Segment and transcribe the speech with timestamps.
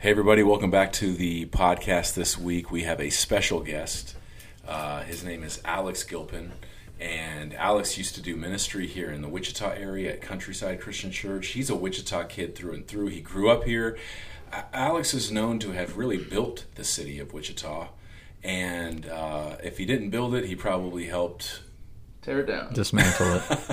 [0.00, 2.70] Hey, everybody, welcome back to the podcast this week.
[2.70, 4.16] We have a special guest.
[4.66, 6.52] Uh, his name is Alex Gilpin.
[6.98, 11.48] And Alex used to do ministry here in the Wichita area at Countryside Christian Church.
[11.48, 13.08] He's a Wichita kid through and through.
[13.08, 13.98] He grew up here.
[14.72, 17.90] Alex is known to have really built the city of Wichita.
[18.42, 21.60] And uh, if he didn't build it, he probably helped
[22.22, 23.68] tear it down, dismantle it.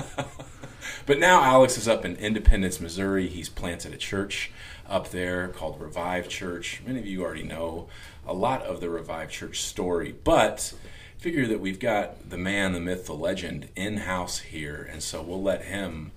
[1.06, 3.28] but now Alex is up in Independence, Missouri.
[3.28, 4.52] He's planted a church
[4.88, 6.82] up there called Revive Church.
[6.86, 7.88] Many of you already know
[8.26, 10.72] a lot of the Revive Church story, but
[11.18, 15.22] figure that we've got the man, the myth, the legend in house here, and so
[15.22, 16.12] we'll let him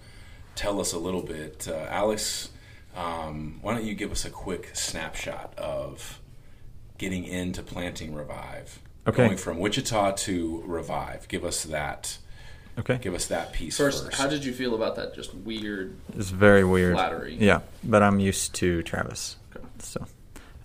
[0.55, 1.67] tell us a little bit.
[1.67, 2.49] Uh, Alex,
[2.95, 6.19] um, why don't you give us a quick snapshot of
[6.97, 8.79] getting into planting Revive?
[9.07, 9.25] Okay.
[9.25, 11.27] Going from Wichita to Revive.
[11.27, 12.17] Give us that.
[12.79, 12.99] Okay.
[13.01, 14.17] Give us that piece first, first.
[14.17, 15.13] How did you feel about that?
[15.13, 15.95] Just weird.
[16.15, 16.95] It's very weird.
[16.95, 17.37] Flattery.
[17.39, 19.65] Yeah, but I'm used to Travis, okay.
[19.79, 20.05] so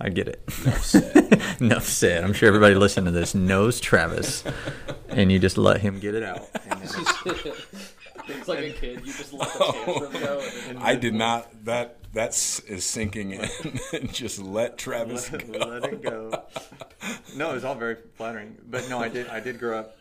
[0.00, 0.42] I get it.
[0.64, 1.42] Enough said.
[1.60, 2.24] Enough said.
[2.24, 4.44] I'm sure everybody listening to this knows Travis,
[5.08, 6.48] and you just let him get it out.
[8.28, 9.00] it's like a kid.
[9.04, 10.10] You just let the oh.
[10.10, 10.80] tantrum go.
[10.80, 11.64] I did not.
[11.64, 13.48] That that's sinking in.
[14.12, 15.58] just let Travis let, go.
[15.58, 16.44] Let it go.
[17.34, 19.28] No, it was all very flattering, but no, I did.
[19.28, 19.96] I did grow up.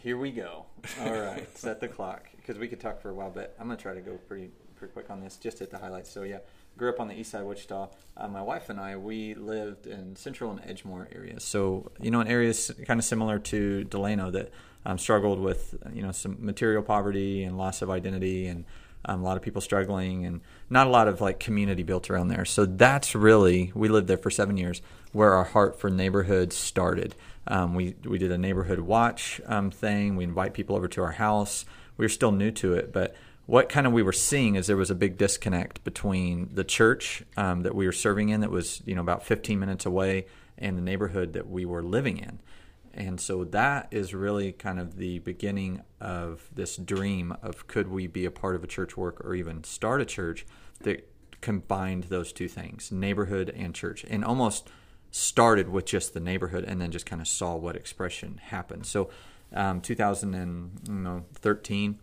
[0.00, 0.66] Here we go.
[1.00, 3.80] All right, set the clock because we could talk for a while, but I'm gonna
[3.80, 5.36] try to go pretty pretty quick on this.
[5.36, 6.10] Just hit the highlights.
[6.10, 6.38] So yeah,
[6.76, 7.88] grew up on the east side of Wichita.
[8.16, 11.44] Uh, my wife and I, we lived in Central and Edgemoor areas.
[11.44, 12.54] So you know, an area
[12.86, 14.50] kind of similar to Delano that
[14.86, 18.64] um, struggled with you know some material poverty and loss of identity and
[19.04, 22.28] um, a lot of people struggling and not a lot of like community built around
[22.28, 22.44] there.
[22.44, 27.14] So that's really we lived there for seven years where our heart for neighborhoods started.
[27.46, 30.16] Um, we we did a neighborhood watch um, thing.
[30.16, 31.64] We invite people over to our house.
[31.96, 33.14] We were still new to it, but
[33.50, 37.24] what kind of we were seeing is there was a big disconnect between the church
[37.36, 40.78] um, that we were serving in that was you know about 15 minutes away and
[40.78, 42.38] the neighborhood that we were living in
[42.94, 48.06] and so that is really kind of the beginning of this dream of could we
[48.06, 50.46] be a part of a church work or even start a church
[50.82, 51.08] that
[51.40, 54.70] combined those two things neighborhood and church and almost
[55.10, 59.10] started with just the neighborhood and then just kind of saw what expression happened so
[59.52, 61.98] um, 2013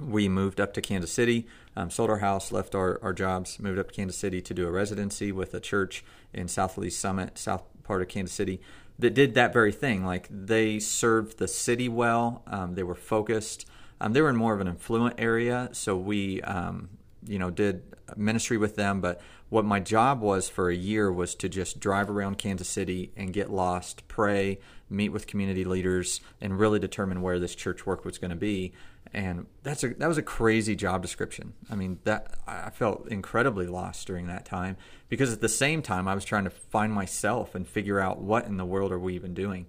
[0.00, 3.78] we moved up to Kansas City, um, sold our house, left our, our jobs, moved
[3.78, 7.38] up to Kansas City to do a residency with a church in South Lee Summit,
[7.38, 8.60] south part of Kansas City,
[8.98, 10.04] that did that very thing.
[10.04, 13.66] Like they served the city well, um, they were focused.
[14.00, 16.90] Um, they were in more of an affluent area, so we, um,
[17.26, 17.82] you know, did
[18.16, 19.00] ministry with them.
[19.00, 23.12] But what my job was for a year was to just drive around Kansas City
[23.16, 28.04] and get lost, pray, meet with community leaders, and really determine where this church work
[28.04, 28.72] was going to be
[29.12, 31.54] and that's a that was a crazy job description.
[31.70, 34.76] I mean, that I felt incredibly lost during that time
[35.08, 38.46] because at the same time I was trying to find myself and figure out what
[38.46, 39.66] in the world are we even doing.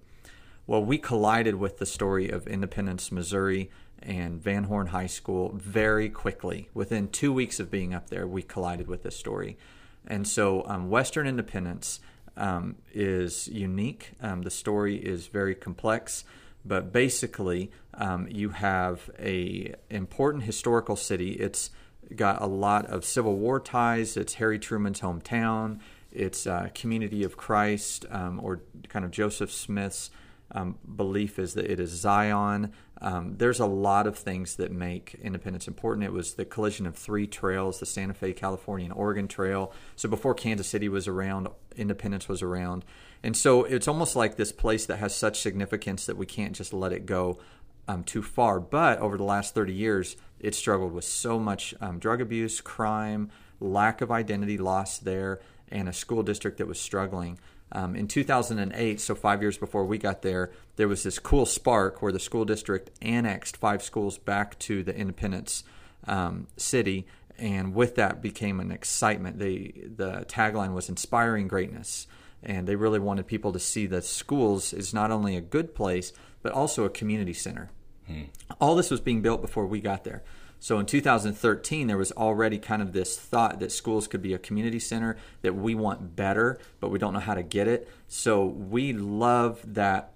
[0.65, 3.71] Well, we collided with the story of Independence, Missouri,
[4.01, 6.69] and Van Horn High School very quickly.
[6.73, 9.57] Within two weeks of being up there, we collided with this story,
[10.05, 11.99] and so um, Western Independence
[12.35, 14.11] um, is unique.
[14.21, 16.23] Um, the story is very complex
[16.67, 21.31] but basically um, you have a important historical city.
[21.31, 21.69] It's
[22.15, 24.17] got a lot of Civil War ties.
[24.17, 25.79] It's Harry Truman's hometown.
[26.11, 30.09] It's a community of Christ, um, or kind of Joseph Smith's
[30.51, 32.71] um, belief is that it is Zion.
[33.01, 36.05] Um, there's a lot of things that make independence important.
[36.05, 39.71] It was the collision of three trails the Santa Fe, California, and Oregon Trail.
[39.95, 42.85] So before Kansas City was around, independence was around.
[43.23, 46.73] And so it's almost like this place that has such significance that we can't just
[46.73, 47.39] let it go
[47.87, 48.59] um, too far.
[48.59, 53.31] But over the last 30 years, it struggled with so much um, drug abuse, crime,
[53.59, 55.39] lack of identity loss there,
[55.71, 57.39] and a school district that was struggling.
[57.71, 62.01] Um, in 2008, so five years before we got there, there was this cool spark
[62.01, 65.63] where the school district annexed five schools back to the Independence
[66.07, 67.05] um, city,
[67.37, 69.39] and with that became an excitement.
[69.39, 72.07] They, the tagline was "Inspiring Greatness."
[72.43, 76.13] and they really wanted people to see that schools is not only a good place
[76.41, 77.69] but also a community center.
[78.05, 78.23] Hmm.
[78.61, 80.23] All this was being built before we got there.
[80.59, 84.39] So in 2013, there was already kind of this thought that schools could be a
[84.39, 87.87] community center, that we want better, but we don't know how to get it.
[88.07, 90.13] So we love that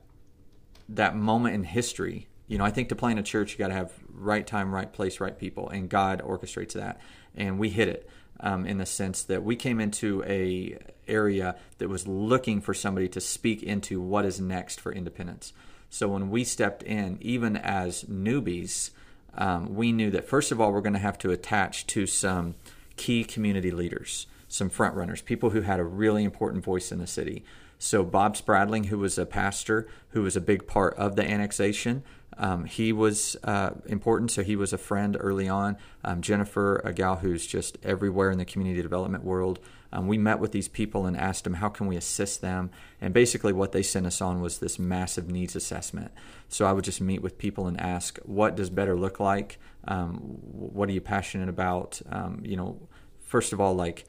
[0.89, 2.27] that moment in history.
[2.47, 4.91] You know, I think to plant a church, you got to have right time, right
[4.91, 6.99] place, right people, and God orchestrates that,
[7.33, 8.09] and we hit it
[8.41, 10.77] um, in the sense that we came into a
[11.07, 15.53] area that was looking for somebody to speak into what is next for independence.
[15.89, 18.91] So when we stepped in, even as newbies,
[19.35, 22.55] um, we knew that first of all we're going to have to attach to some
[22.97, 24.27] key community leaders.
[24.51, 27.43] some front runners, people who had a really important voice in the city.
[27.79, 32.03] So Bob Spradling, who was a pastor, who was a big part of the annexation,
[32.37, 35.77] um, he was uh, important, so he was a friend early on.
[36.03, 39.59] Um, Jennifer, a gal who's just everywhere in the community development world,
[39.91, 42.71] um, we met with these people and asked them how can we assist them.
[43.01, 46.11] And basically, what they sent us on was this massive needs assessment.
[46.47, 49.59] So I would just meet with people and ask, what does better look like?
[49.87, 52.01] Um, what are you passionate about?
[52.09, 52.87] Um, you know,
[53.19, 54.05] first of all, like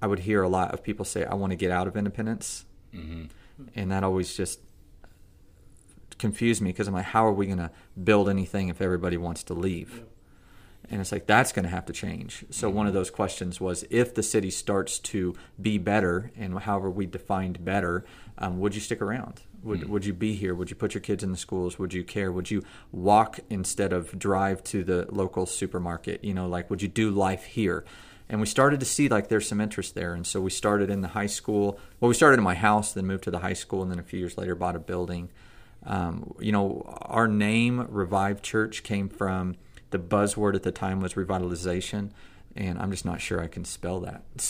[0.00, 2.64] I would hear a lot of people say, I want to get out of independence.
[2.94, 3.24] Mm-hmm.
[3.74, 4.60] And that always just
[6.18, 7.70] confused me because I'm like, how are we going to
[8.02, 10.04] build anything if everybody wants to leave?
[10.90, 12.44] And it's like, that's going to have to change.
[12.50, 12.76] So, mm-hmm.
[12.78, 17.06] one of those questions was if the city starts to be better, and however we
[17.06, 18.04] defined better,
[18.38, 19.42] um, would you stick around?
[19.62, 19.92] Would, mm-hmm.
[19.92, 20.54] would you be here?
[20.54, 21.78] Would you put your kids in the schools?
[21.78, 22.32] Would you care?
[22.32, 26.24] Would you walk instead of drive to the local supermarket?
[26.24, 27.84] You know, like, would you do life here?
[28.28, 31.00] and we started to see like there's some interest there and so we started in
[31.00, 33.82] the high school well we started in my house then moved to the high school
[33.82, 35.28] and then a few years later bought a building
[35.84, 39.56] um, you know, our name, Revive Church, came from
[39.90, 42.10] the buzzword at the time was revitalization,
[42.56, 44.22] and I'm just not sure I can spell that.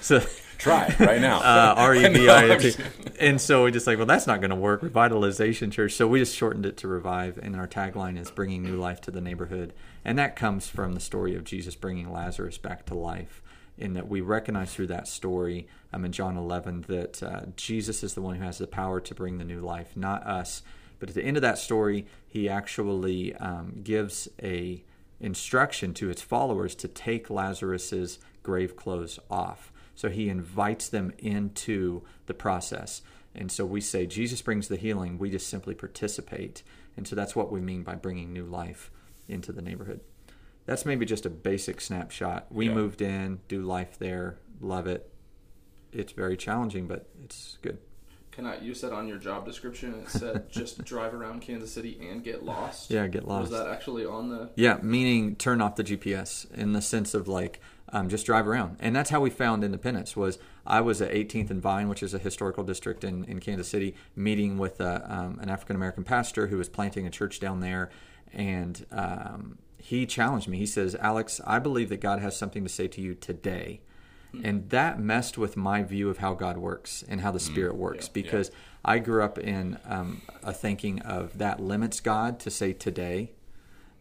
[0.00, 0.26] So, so
[0.58, 1.40] try right now.
[1.42, 2.74] Uh, R E V I T.
[3.20, 4.80] And so we just like, well, that's not going to work.
[4.80, 5.92] Revitalization Church.
[5.92, 9.10] So we just shortened it to Revive, and our tagline is bringing new life to
[9.10, 9.72] the neighborhood,
[10.04, 13.42] and that comes from the story of Jesus bringing Lazarus back to life
[13.78, 18.14] in that we recognize through that story um, in John 11 that uh, Jesus is
[18.14, 20.62] the one who has the power to bring the new life, not us.
[20.98, 24.84] But at the end of that story, he actually um, gives a
[25.20, 29.72] instruction to his followers to take Lazarus's grave clothes off.
[29.94, 33.02] So he invites them into the process.
[33.34, 36.62] And so we say Jesus brings the healing, we just simply participate.
[36.96, 38.90] And so that's what we mean by bringing new life
[39.28, 40.00] into the neighborhood
[40.68, 42.46] that's maybe just a basic snapshot.
[42.50, 42.74] We yeah.
[42.74, 45.10] moved in, do life there, love it.
[45.94, 47.78] It's very challenging, but it's good.
[48.38, 48.60] Can I?
[48.60, 52.44] You said on your job description it said just drive around Kansas City and get
[52.44, 52.88] lost.
[52.88, 53.50] Yeah, get lost.
[53.50, 54.50] Was that actually on the?
[54.54, 58.76] Yeah, meaning turn off the GPS in the sense of like um, just drive around,
[58.78, 60.14] and that's how we found Independence.
[60.14, 63.66] Was I was at 18th and Vine, which is a historical district in, in Kansas
[63.66, 67.58] City, meeting with a, um, an African American pastor who was planting a church down
[67.58, 67.90] there,
[68.32, 70.58] and um, he challenged me.
[70.58, 73.80] He says, Alex, I believe that God has something to say to you today.
[74.34, 74.46] Mm-hmm.
[74.46, 77.44] And that messed with my view of how God works and how the hmm.
[77.44, 77.80] Spirit mm-hmm.
[77.82, 78.56] works yeah, because yeah.
[78.84, 83.32] I grew up in um, a thinking of that limits God to say today.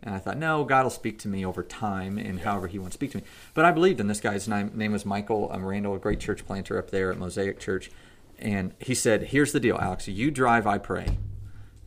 [0.03, 2.43] And I thought, no, God will speak to me over time and yeah.
[2.43, 3.23] however He wants to speak to me.
[3.53, 6.45] But I believed in this guy's name, name was Michael um, Randall, a great church
[6.45, 7.89] planter up there at Mosaic Church.
[8.37, 10.07] And he said, Here's the deal, Alex.
[10.07, 11.17] You drive, I pray.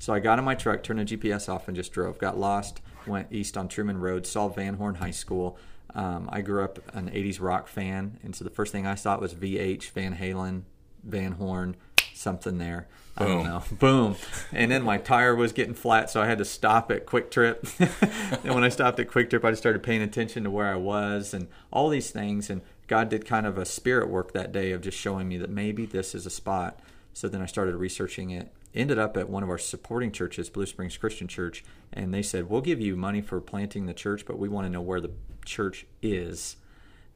[0.01, 2.19] So I got in my truck, turned the GPS off, and just drove.
[2.19, 5.59] Got lost went east on Truman Road, saw Van Horn High School.
[5.95, 9.19] Um, I grew up an 80s rock fan, and so the first thing I saw
[9.19, 10.63] was VH, Van Halen,
[11.03, 11.77] Van Horn,
[12.15, 12.89] something there.
[13.17, 13.63] I don't know.
[13.73, 14.17] Boom.
[14.53, 18.39] And then my tire was getting flat, so I had to stop at QuikTrip.
[18.45, 21.35] and when I stopped at QuikTrip, I just started paying attention to where I was
[21.35, 22.49] and all these things.
[22.49, 25.51] And God did kind of a spirit work that day of just showing me that
[25.51, 26.81] maybe this is a spot.
[27.13, 30.67] So then I started researching it ended up at one of our supporting churches, Blue
[30.67, 34.39] Springs Christian Church, and they said, We'll give you money for planting the church, but
[34.39, 35.11] we want to know where the
[35.45, 36.57] church is.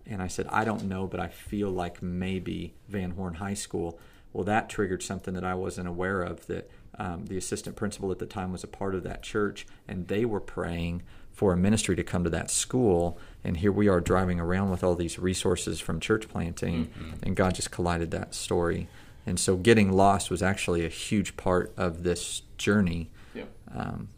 [0.06, 3.98] And I said, I don't know, but I feel like maybe Van Horn High School.
[4.32, 8.18] Well, that triggered something that I wasn't aware of that um, the assistant principal at
[8.18, 11.02] the time was a part of that church, and they were praying
[11.32, 13.18] for a ministry to come to that school.
[13.42, 17.12] And here we are driving around with all these resources from church planting, mm-hmm.
[17.22, 18.88] and God just collided that story.
[19.26, 23.10] And so getting lost was actually a huge part of this journey.
[23.34, 23.44] Yeah.
[23.74, 24.08] Um,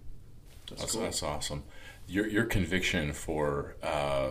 [0.69, 1.03] that's, that's, cool.
[1.03, 1.63] that's, awesome.
[2.09, 4.31] Your, your conviction for uh,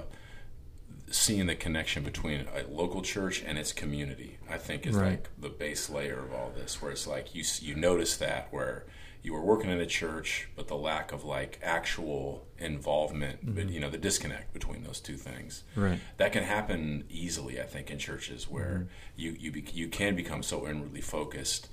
[1.10, 5.12] seeing the connection between a local church and its community, I think, is right.
[5.12, 8.86] like the base layer of all this, where it's like you, you notice that where
[9.26, 13.56] you were working in a church, but the lack of like actual involvement, mm-hmm.
[13.56, 15.64] but you know the disconnect between those two things.
[15.76, 16.00] Right.
[16.18, 19.22] That can happen easily, I think, in churches where mm-hmm.
[19.22, 21.70] you you be, you can become so inwardly focused,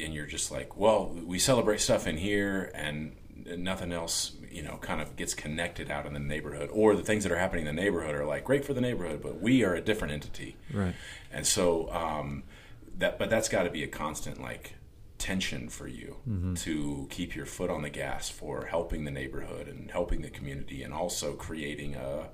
[0.00, 4.76] and you're just like, well, we celebrate stuff in here, and nothing else, you know,
[4.78, 7.74] kind of gets connected out in the neighborhood, or the things that are happening in
[7.74, 10.56] the neighborhood are like great for the neighborhood, but we are a different entity.
[10.72, 10.94] Right.
[11.32, 12.44] And so um,
[12.98, 14.74] that, but that's got to be a constant like
[15.18, 16.54] tension for you mm-hmm.
[16.54, 20.82] to keep your foot on the gas for helping the neighborhood and helping the community
[20.82, 22.28] and also creating a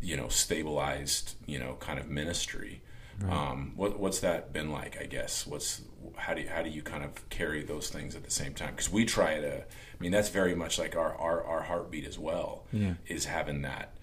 [0.00, 2.82] you know stabilized you know kind of ministry
[3.20, 3.32] right.
[3.32, 5.82] um, what, what's that been like i guess what's
[6.16, 8.70] how do you, how do you kind of carry those things at the same time
[8.70, 9.64] because we try to i
[9.98, 12.94] mean that's very much like our, our, our heartbeat as well yeah.
[13.06, 13.96] is having that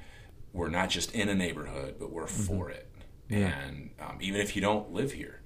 [0.54, 2.88] we're not just in a neighborhood, but we're for it.
[3.30, 3.48] Yeah.
[3.60, 5.42] And um, even if you don't live here,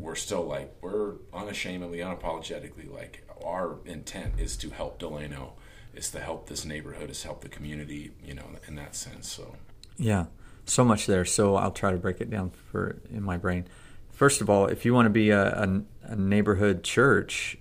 [0.00, 5.54] we're still like we're unashamedly, unapologetically like our intent is to help Delano,
[5.94, 8.12] is to help this neighborhood, is to help the community.
[8.24, 9.28] You know, in that sense.
[9.28, 9.56] So
[9.96, 10.26] Yeah,
[10.66, 11.24] so much there.
[11.24, 13.66] So I'll try to break it down for in my brain.
[14.12, 17.58] First of all, if you want to be a, a, a neighborhood church,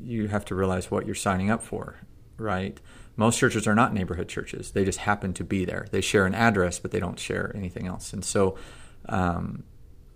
[0.00, 1.96] you have to realize what you're signing up for,
[2.36, 2.80] right?
[3.16, 5.86] Most churches are not neighborhood churches; they just happen to be there.
[5.90, 8.12] They share an address, but they don't share anything else.
[8.12, 8.56] And so,
[9.08, 9.64] um,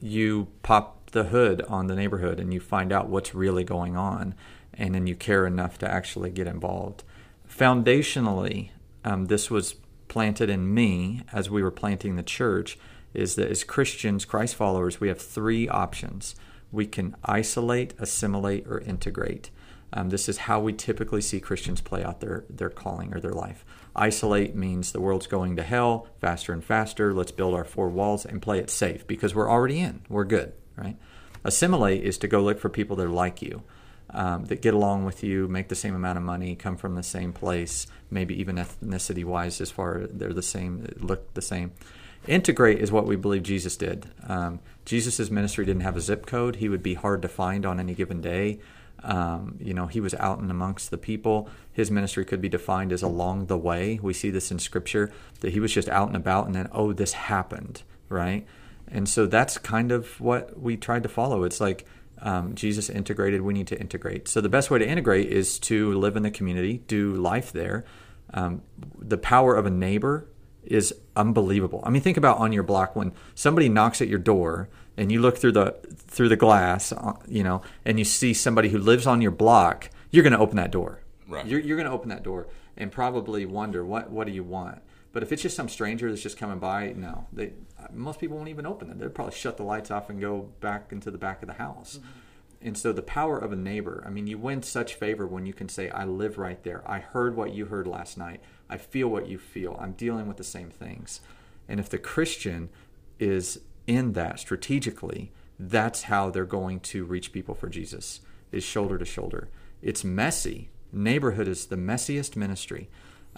[0.00, 4.34] you pop the hood on the neighborhood and you find out what's really going on,
[4.74, 7.02] and then you care enough to actually get involved.
[7.48, 8.70] Foundationally,
[9.04, 9.76] um, this was
[10.16, 12.78] planted in me as we were planting the church
[13.12, 16.34] is that as Christians, Christ followers, we have three options.
[16.72, 19.50] We can isolate, assimilate, or integrate.
[19.92, 23.34] Um, this is how we typically see Christians play out their, their calling or their
[23.34, 23.62] life.
[23.94, 27.12] Isolate means the world's going to hell faster and faster.
[27.12, 30.00] Let's build our four walls and play it safe because we're already in.
[30.08, 30.96] We're good, right?
[31.44, 33.64] Assimilate is to go look for people that are like you,
[34.16, 37.02] um, that get along with you, make the same amount of money, come from the
[37.02, 41.72] same place, maybe even ethnicity wise, as far they're the same, look the same.
[42.26, 44.10] Integrate is what we believe Jesus did.
[44.26, 46.56] Um, Jesus' ministry didn't have a zip code.
[46.56, 48.58] He would be hard to find on any given day.
[49.04, 51.50] Um, you know, he was out and amongst the people.
[51.70, 54.00] His ministry could be defined as along the way.
[54.02, 56.94] We see this in Scripture that he was just out and about, and then, oh,
[56.94, 58.46] this happened, right?
[58.88, 61.44] And so that's kind of what we tried to follow.
[61.44, 61.84] It's like
[62.20, 64.28] um, Jesus integrated, we need to integrate.
[64.28, 67.84] So the best way to integrate is to live in the community, do life there.
[68.32, 68.62] Um,
[68.98, 70.28] the power of a neighbor
[70.64, 71.80] is unbelievable.
[71.84, 75.20] I mean, think about on your block when somebody knocks at your door and you
[75.20, 75.76] look through the
[76.08, 79.90] through the glass, uh, you know, and you see somebody who lives on your block.
[80.10, 81.02] You're going to open that door.
[81.28, 81.46] Right.
[81.46, 84.82] You're, you're going to open that door and probably wonder what what do you want.
[85.12, 87.52] But if it's just some stranger that's just coming by, no, they
[87.92, 88.98] most people won't even open it.
[88.98, 91.98] They'll probably shut the lights off and go back into the back of the house.
[91.98, 92.08] Mm-hmm.
[92.62, 95.52] And so the power of a neighbor, I mean, you win such favor when you
[95.52, 96.82] can say, I live right there.
[96.86, 98.40] I heard what you heard last night.
[98.68, 99.76] I feel what you feel.
[99.78, 101.20] I'm dealing with the same things.
[101.68, 102.70] And if the Christian
[103.18, 108.20] is in that strategically, that's how they're going to reach people for Jesus,
[108.52, 109.48] is shoulder to shoulder.
[109.82, 110.70] It's messy.
[110.92, 112.88] Neighborhood is the messiest ministry.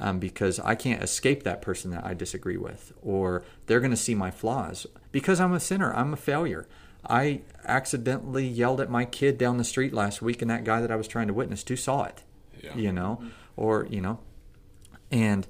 [0.00, 3.97] Um, because I can't escape that person that I disagree with, or they're going to
[3.97, 5.93] see my flaws because I'm a sinner.
[5.93, 6.69] I'm a failure.
[7.05, 10.93] I accidentally yelled at my kid down the street last week, and that guy that
[10.93, 12.23] I was trying to witness to saw it.
[12.62, 12.76] Yeah.
[12.76, 13.23] You know,
[13.57, 14.21] or you know,
[15.11, 15.47] and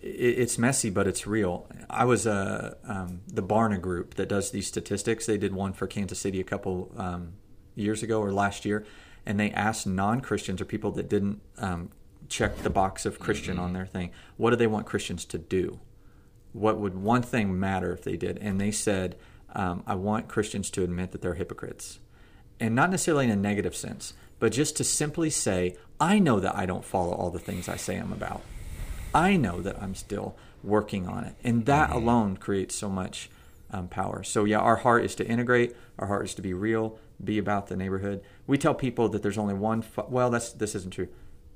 [0.00, 1.66] it's messy, but it's real.
[1.88, 5.26] I was uh, um, the Barna group that does these statistics.
[5.26, 7.34] They did one for Kansas City a couple um,
[7.76, 8.84] years ago or last year,
[9.24, 11.90] and they asked non Christians or people that didn't um,
[12.32, 15.80] check the box of Christian on their thing, what do they want Christians to do?
[16.52, 18.38] What would one thing matter if they did?
[18.38, 19.16] And they said,
[19.54, 21.98] um, I want Christians to admit that they're hypocrites.
[22.58, 26.56] And not necessarily in a negative sense, but just to simply say, I know that
[26.56, 28.42] I don't follow all the things I say I'm about.
[29.14, 31.34] I know that I'm still working on it.
[31.44, 33.30] And that alone creates so much
[33.70, 34.22] um, power.
[34.22, 37.66] So, yeah, our heart is to integrate, our heart is to be real, be about
[37.66, 38.22] the neighborhood.
[38.46, 41.08] We tell people that there's only one, fi- well, that's this isn't true.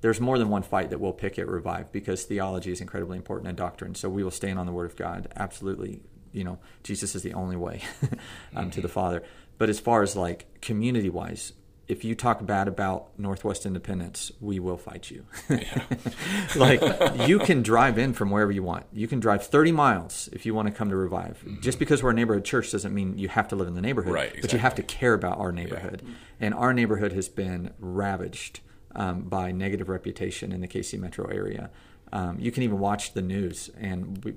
[0.07, 3.49] There's more than one fight that we'll pick at Revive because theology is incredibly important
[3.49, 3.97] and doctrine.
[3.97, 5.27] So we will stand on the Word of God.
[5.35, 7.83] Absolutely, you know, Jesus is the only way
[8.55, 9.25] um, to the Father.
[9.59, 11.55] But as far as like community wise,
[11.89, 15.27] if you talk bad about Northwest Independence, we will fight you.
[16.55, 16.83] like
[17.27, 18.87] you can drive in from wherever you want.
[18.93, 21.45] You can drive 30 miles if you want to come to Revive.
[21.61, 24.13] Just because we're a neighborhood church doesn't mean you have to live in the neighborhood,
[24.13, 26.03] Right, but you have to care about our neighborhood.
[26.39, 28.61] And our neighborhood has been ravaged
[28.97, 31.71] um, by negative reputation in the KC metro area.
[32.13, 34.35] Um, you can even watch the news, and we,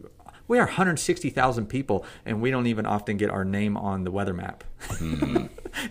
[0.48, 4.34] we are 160,000 people, and we don't even often get our name on the weather
[4.34, 4.63] map.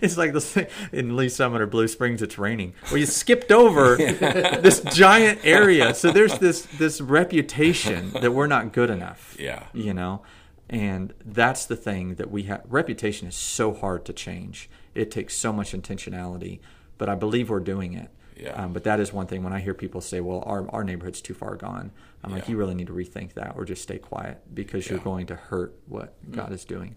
[0.01, 2.21] it's like this thing in Lee Summit or Blue Springs.
[2.21, 2.73] It's raining.
[2.87, 8.73] Well, you skipped over this giant area, so there's this this reputation that we're not
[8.73, 9.37] good enough.
[9.39, 9.63] Yeah.
[9.73, 10.21] you know,
[10.69, 12.61] and that's the thing that we have.
[12.67, 14.69] Reputation is so hard to change.
[14.93, 16.59] It takes so much intentionality,
[16.97, 18.11] but I believe we're doing it.
[18.39, 18.51] Yeah.
[18.53, 21.21] Um, but that is one thing when I hear people say, "Well, our our neighborhood's
[21.21, 21.91] too far gone,"
[22.23, 25.03] I'm like, "You really need to rethink that, or just stay quiet because you're Yeah.
[25.03, 26.95] going to hurt what God is doing."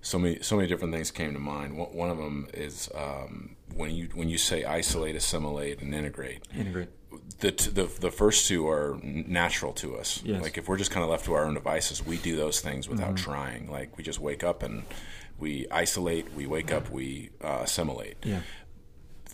[0.00, 1.76] so many so many different things came to mind.
[1.78, 6.46] One, of them is um, when you when you say isolate, assimilate, and integrate.
[6.54, 6.90] Integrate.
[7.40, 10.20] The, t- the the first two are natural to us.
[10.24, 10.42] Yes.
[10.42, 12.88] Like if we're just kind of left to our own devices, we do those things
[12.88, 13.70] without trying.
[13.70, 14.82] Like we just wake up and
[15.38, 16.32] we isolate.
[16.34, 16.90] We wake up.
[16.90, 18.16] We uh, assimilate.
[18.24, 18.40] Yeah.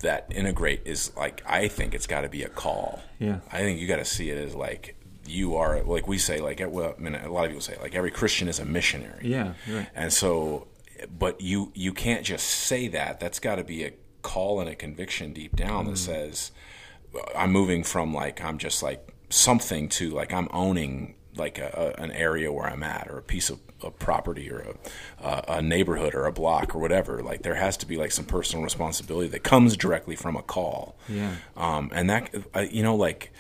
[0.01, 3.01] That integrate is like I think it's got to be a call.
[3.19, 3.41] Yeah.
[3.53, 6.63] I think you got to see it as like you are like we say like
[6.67, 9.29] well, I mean, a lot of people say like every Christian is a missionary.
[9.29, 9.89] Yeah, right.
[9.95, 10.69] And so,
[11.19, 13.21] but you you can't just say that.
[13.21, 13.93] That's got to be a
[14.23, 15.99] call and a conviction deep down that mm.
[15.99, 16.53] says,
[17.37, 22.03] I'm moving from like I'm just like something to like I'm owning like a, a,
[22.03, 24.77] an area where I'm at or a piece of, of property or
[25.21, 27.23] a, a, a neighborhood or a block or whatever.
[27.23, 30.97] Like there has to be like some personal responsibility that comes directly from a call.
[31.09, 31.37] Yeah.
[31.57, 33.33] Um, and that uh, you know like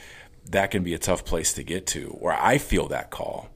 [0.46, 3.50] that can be a tough place to get to where I feel that call,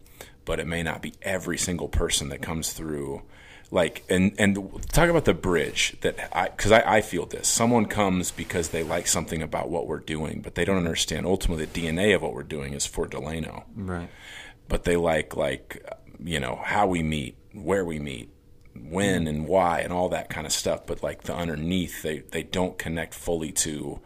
[0.44, 3.22] but it may not be every single person that comes through
[3.70, 4.56] like and and
[4.92, 8.84] talk about the bridge that I because I, I feel this someone comes because they
[8.84, 12.34] like something about what we're doing but they don't understand ultimately the DNA of what
[12.34, 14.10] we're doing is for Delano Right.
[14.68, 15.84] But they like like
[16.22, 18.30] you know how we meet where we meet
[18.76, 22.42] when and why and all that kind of stuff but like the underneath they they
[22.42, 24.00] don't connect fully to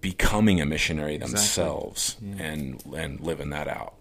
[0.00, 3.94] becoming a missionary themselves and and living that out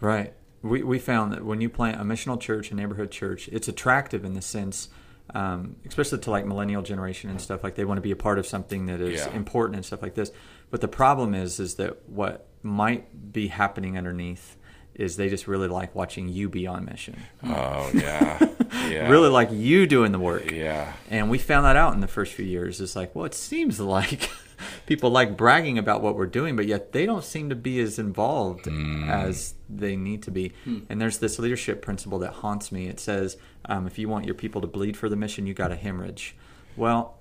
[0.00, 0.34] Right.
[0.62, 4.24] We, we found that when you plant a missional church, a neighborhood church, it's attractive
[4.26, 4.88] in the sense,
[5.34, 7.62] um, especially to like millennial generation and stuff.
[7.64, 9.30] Like they want to be a part of something that is Yeah.
[9.34, 10.32] important and stuff like this.
[10.70, 14.55] But the problem is, is that what might be happening underneath
[14.98, 17.16] is they just really like watching you be on mission.
[17.44, 18.38] oh yeah
[18.88, 20.50] yeah Really like you doing the work.
[20.50, 22.80] yeah And we found that out in the first few years.
[22.80, 24.30] It's like, well, it seems like
[24.86, 27.98] people like bragging about what we're doing, but yet they don't seem to be as
[27.98, 28.66] involved
[29.08, 30.52] as they need to be.
[30.88, 32.86] And there's this leadership principle that haunts me.
[32.88, 33.36] It says,
[33.66, 36.34] um, if you want your people to bleed for the mission, you got to hemorrhage.
[36.76, 37.15] Well,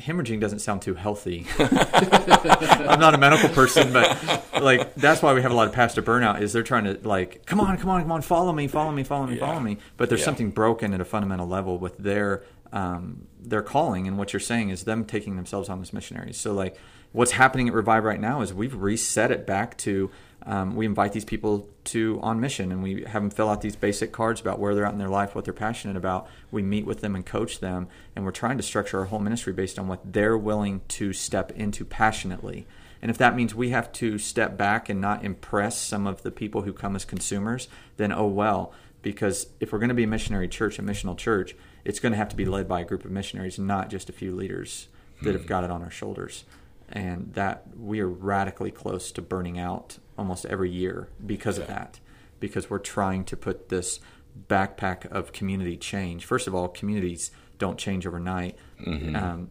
[0.00, 1.46] hemorrhaging doesn't sound too healthy.
[1.58, 6.02] I'm not a medical person, but like that's why we have a lot of pastor
[6.02, 6.40] burnout.
[6.40, 9.02] Is they're trying to like, come on, come on, come on, follow me, follow me,
[9.04, 9.46] follow me, Yeah.
[9.46, 9.78] follow me.
[9.96, 10.26] But there's Yeah.
[10.26, 12.42] something broken at a fundamental level with their
[12.72, 16.36] um, their calling, and what you're saying is them taking themselves on as missionaries.
[16.36, 16.76] So like,
[17.12, 20.10] what's happening at Revive right now is we've reset it back to.
[20.46, 23.76] Um, we invite these people to on mission, and we have them fill out these
[23.76, 26.28] basic cards about where they're at in their life, what they're passionate about.
[26.50, 29.52] We meet with them and coach them, and we're trying to structure our whole ministry
[29.52, 32.66] based on what they're willing to step into passionately.
[33.02, 36.30] And if that means we have to step back and not impress some of the
[36.30, 38.72] people who come as consumers, then oh well.
[39.02, 42.18] Because if we're going to be a missionary church, a missional church, it's going to
[42.18, 44.88] have to be led by a group of missionaries, not just a few leaders
[45.22, 46.44] that have got it on our shoulders.
[46.90, 51.98] And that we are radically close to burning out almost every year because of that.
[52.38, 54.00] Because we're trying to put this
[54.48, 56.24] backpack of community change.
[56.24, 58.56] First of all, communities don't change overnight.
[58.86, 59.48] Um,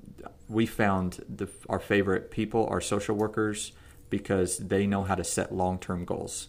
[0.47, 3.71] we found the, our favorite people are social workers
[4.09, 6.47] because they know how to set long-term goals.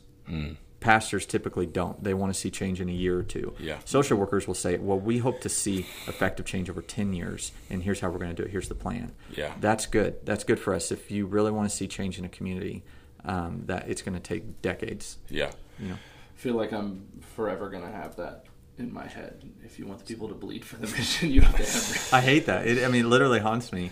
[0.81, 2.03] Pastors typically don't.
[2.03, 3.53] They want to see change in a year or two.
[3.59, 3.79] Yeah.
[3.85, 7.83] Social workers will say, "Well, we hope to see effective change over 10 years, and
[7.83, 8.51] here's how we're going to do it.
[8.51, 9.53] Here's the plan." Yeah.
[9.61, 10.25] That's good.
[10.25, 10.91] That's good for us.
[10.91, 12.83] If you really want to see change in a community,
[13.25, 15.19] um, that it's going to take decades.
[15.29, 15.95] yeah You know.
[15.95, 17.07] I feel like I'm
[17.37, 18.47] forever gonna have that
[18.79, 19.45] in my head.
[19.63, 22.09] If you want the people to bleed for the mission, you have to have.
[22.15, 22.67] I hate that.
[22.67, 23.91] It, I mean, it literally haunts me,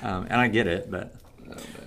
[0.00, 1.12] um, and I get it, but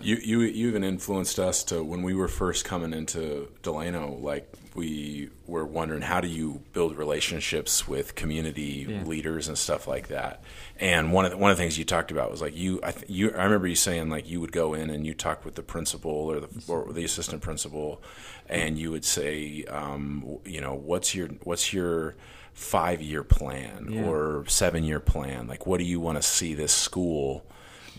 [0.01, 4.13] You you you even influenced us to when we were first coming into Delano.
[4.15, 9.03] Like we were wondering how do you build relationships with community Yeah.
[9.03, 10.41] leaders and stuff like that.
[10.79, 12.91] And one of the, one of the things you talked about was like you I
[12.91, 15.55] th- you I remember you saying like you would go in and you talk with
[15.55, 18.01] the principal or the or the assistant principal,
[18.47, 22.15] and you would say um, you know what's your what's your
[22.53, 24.03] five year plan Yeah.
[24.05, 27.45] or seven year plan like what do you want to see this school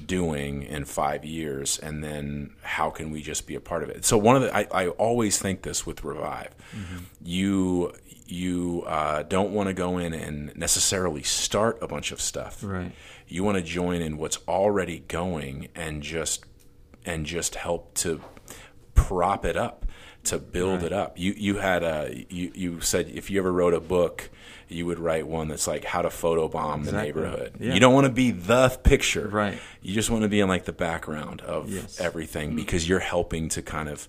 [0.07, 4.05] doing in five years and then how can we just be a part of it?
[4.05, 6.55] So one of the i, I always think this with revive.
[7.22, 7.92] You
[8.26, 12.62] you uh, don't want to go in and necessarily start a bunch of stuff.
[12.62, 12.92] Right.
[13.28, 16.44] you want to join in what's already going and just
[17.05, 18.20] and just help to
[18.94, 19.87] prop it up
[20.24, 21.18] to build it up.
[21.18, 24.31] You you had a you, you said if you ever wrote a book
[24.72, 27.74] you would write one that's like how to photobomb the neighborhood Yeah.
[27.74, 29.58] you don't want to be the picture Right.
[29.82, 32.00] you just want to be in like the background of Yes.
[32.00, 34.08] everything because you're helping to kind of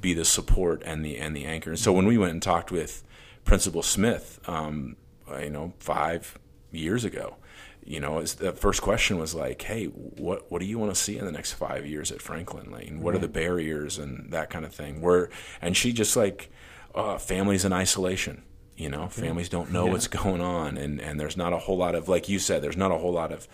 [0.00, 1.70] be the support and the and the anchor.
[1.70, 3.04] And so when we went and talked with
[3.44, 4.96] Principal Smith, um,
[5.40, 6.36] you know, five
[6.72, 7.36] years ago,
[7.84, 11.00] you know, is the first question was like, "Hey, what what do you want to
[11.00, 13.00] see in the next five years at Franklin Lane?
[13.00, 16.50] What are the barriers and that kind of thing?" Where and she just like,
[16.96, 18.42] uh, families in isolation.
[18.76, 21.94] You know, families don't know what's going on, and and there's not a whole lot
[21.94, 23.46] of like you said, there's not a whole lot of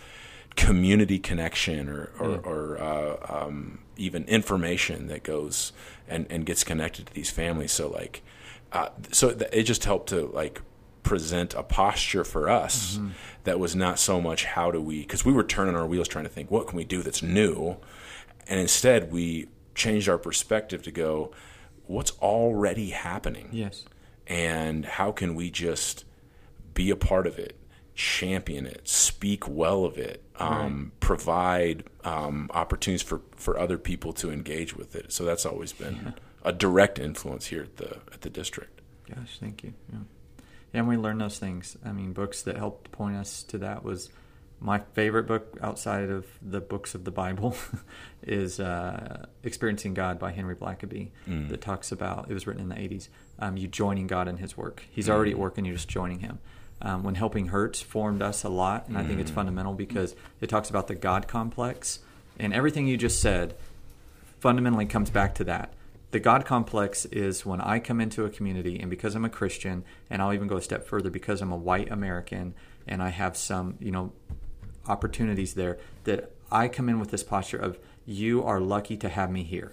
[0.57, 5.73] community connection or or, or uh, um, even information that goes
[6.09, 7.73] and, and gets connected to these families.
[7.73, 8.23] So like,
[8.73, 10.63] uh, so it just helped to like
[11.03, 12.99] present a posture for us
[13.45, 16.25] that was not so much how do we because we were turning our wheels trying
[16.25, 17.77] to think what can we do that's new,
[18.47, 21.31] and instead we changed our perspective to go.
[21.87, 23.85] what's already happening Yes.
[24.29, 26.05] And how can we just
[26.75, 27.59] be a part of it
[27.95, 34.31] champion it speak well of it um, provide um, opportunities for, for other people to
[34.31, 36.15] engage with it so that's always been
[36.45, 39.75] a direct influence here at the at the district Gosh, thank you.
[39.93, 39.99] Yeah.
[40.75, 41.77] And we learn those things.
[41.85, 44.11] I mean, books that helped point us to that was
[44.61, 47.57] my favorite book outside of the books of the Bible
[48.23, 51.49] is uh, Experiencing God by Henry Blackaby Mm.
[51.51, 54.57] that talks about, it was written in the 80s, um, you joining God in his
[54.57, 54.83] work.
[54.91, 56.39] He's already at work and you're just joining him.
[56.81, 60.49] Um, when Helping Hurts formed us a lot, and I think it's fundamental because it
[60.49, 61.99] talks about the God complex.
[62.39, 63.57] And everything you just said
[64.41, 65.73] fundamentally comes back to that.
[66.11, 69.85] The God complex is when I come into a community and because I'm a Christian,
[70.09, 72.55] and I'll even go a step further because I'm a white American
[72.87, 74.13] and I have some, you know,
[74.89, 79.31] opportunities there, that I come in with this posture of, you are lucky to have
[79.31, 79.73] me here.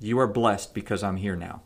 [0.00, 1.62] You are blessed because I'm here now.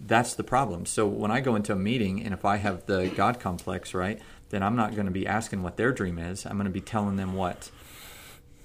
[0.00, 0.86] That's the problem.
[0.86, 4.20] So when I go into a meeting and if I have the God complex, right,
[4.50, 6.46] then I'm not going to be asking what their dream is.
[6.46, 7.70] I'm going to be telling them what,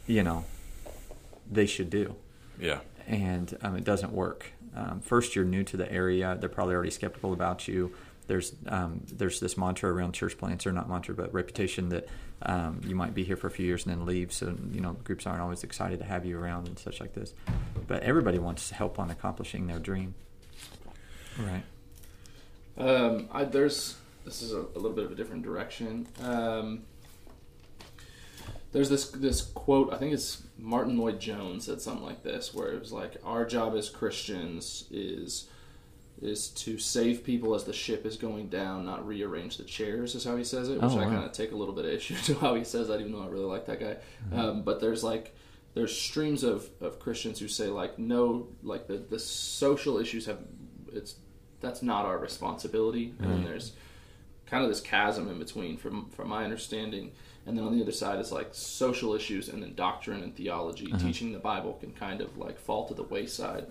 [0.06, 0.46] you know,
[1.50, 2.16] they should do
[2.60, 4.54] yeah and um, it doesn't work.
[4.76, 7.94] Um, first, you're new to the area; they're probably already skeptical about you.
[8.28, 12.08] There's um, there's this mantra around church plants, or not mantra, but reputation that
[12.44, 14.32] um, you might be here for a few years and then leave.
[14.34, 17.34] So you know groups aren't always excited to have you around and such like this.
[17.88, 20.16] But everybody wants help on accomplishing their dream.
[21.40, 21.64] Right.
[22.78, 26.08] Um, I, there's this is a, a little bit of a different direction.
[26.22, 26.84] Um,
[28.72, 29.94] there's this this quote.
[29.94, 33.76] I think it's Martyn Lloyd-Jones said something like this, where it was like, "Our job
[33.76, 35.48] as Christians is
[36.24, 40.24] is to save people as the ship is going down, not rearrange the chairs." Is
[40.24, 42.16] how he says it, which Oh, I kind of take a little bit of issue
[42.26, 43.98] to how he says that, even though I really like that guy.
[44.36, 45.36] Um, but there's like
[45.74, 50.40] there's streams of, of Christians who say like no, like the the social issues have
[50.92, 51.16] it's
[51.60, 53.74] that's not our responsibility, and then there's
[54.46, 57.12] kind of this chasm in between from from my understanding
[57.46, 60.92] and then on the other side is like social issues and then doctrine and theology.
[61.00, 63.68] Teaching the bible can kind of like fall to the wayside.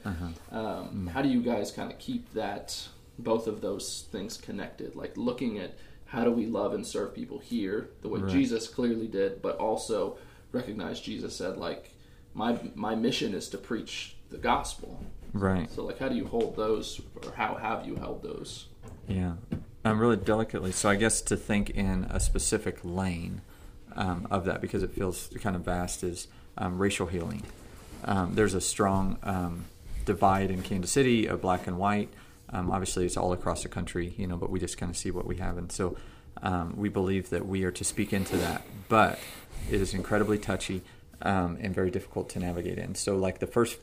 [0.51, 4.95] Um, how do you guys kind of keep that both of those things connected?
[4.97, 8.31] Like looking at how do we love and serve people here the way Right.
[8.31, 10.19] jesus clearly did but also
[10.53, 11.91] recognize jesus said like
[12.35, 15.03] my my mission is to preach the gospel.
[15.33, 15.71] Right.
[15.71, 18.67] so like how do you hold those or how have you held those?
[19.09, 19.33] Yeah,
[19.87, 20.73] um, really delicately.
[20.73, 23.41] So I guess to think in a specific lane
[23.97, 26.29] um, of that because it feels kind of vast is
[26.59, 27.43] um, racial healing.
[28.05, 29.67] Um, there's a strong um,
[30.05, 32.09] divide in Kansas City of black and white.
[32.51, 35.11] Um, obviously, it's all across the country, you know, but we just kind of see
[35.11, 35.97] what we have, and so
[36.75, 38.63] we believe that we are to speak into that.
[38.89, 39.19] But
[39.71, 40.83] it is incredibly touchy
[41.21, 42.95] and very difficult to navigate in.
[42.95, 43.79] So, like the first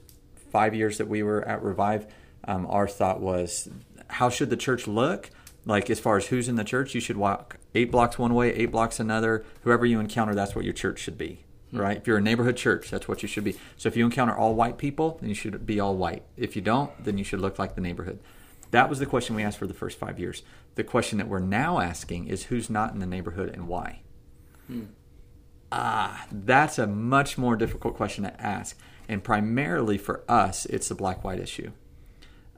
[0.51, 2.07] five years that we were at Revive,
[2.43, 3.69] um, our thought was,
[4.07, 5.29] how should the church look?
[5.65, 8.53] Like as far as who's in the church, you should walk eight blocks one way,
[8.53, 9.45] eight blocks another.
[9.63, 11.97] Whoever you encounter, that's what your church should be, right?
[11.97, 13.58] If you're a neighborhood church, that's what you should be.
[13.77, 16.23] So if you encounter all white people, then you should be all white.
[16.38, 18.19] If you don't, then you should look like the neighborhood.
[18.71, 20.43] That was the question we asked for the first five years.
[20.75, 24.01] The question that we're now asking is who's not in the neighborhood and why.
[25.71, 28.77] Ah, that's a much more difficult question to ask.
[29.08, 31.71] And primarily for us, it's the black white issue.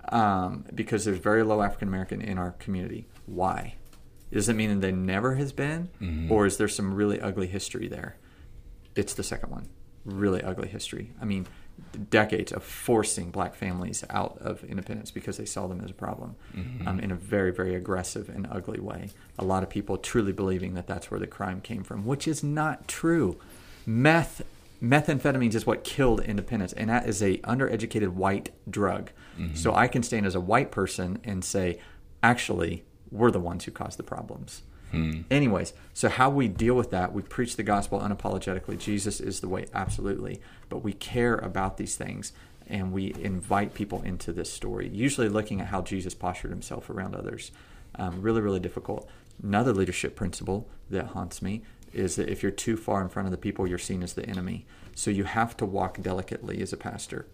[0.10, 3.08] Um, because there's very low African American in our community.
[3.26, 3.76] Why?
[4.32, 5.90] Does it mean that there never has been?
[6.02, 6.32] Mm-hmm.
[6.32, 8.18] Or is there some really ugly history there?
[8.96, 9.68] It's the second one.
[10.06, 11.12] Really ugly history.
[11.22, 11.48] I mean,
[12.10, 16.36] decades of forcing black families out of independence because they saw them as a problem
[16.56, 16.88] mm-hmm.
[16.88, 19.10] um, in a very, very aggressive and ugly way.
[19.38, 22.44] A lot of people truly believing that that's where the crime came from, which is
[22.44, 23.40] not true.
[23.86, 24.42] Meth,
[24.82, 29.12] methamphetamines is what killed independence, and that is a undereducated white drug.
[29.38, 29.56] Mm-hmm.
[29.56, 31.80] So I can stand as a white person and say,
[32.24, 34.62] actually, we're the ones who caused the problems.
[35.32, 38.78] Anyways, so how we deal with that, we preach the gospel unapologetically.
[38.78, 40.42] Jesus is the way, absolutely.
[40.68, 42.34] But we care about these things
[42.68, 47.16] and we invite people into this story, usually looking at how Jesus postured himself around
[47.16, 47.52] others.
[47.96, 49.10] Um, really, really difficult.
[49.42, 53.32] Another leadership principle that haunts me is that if you're too far in front of
[53.32, 54.66] the people, you're seen as the enemy.
[54.96, 57.28] So you have to walk delicately as a pastor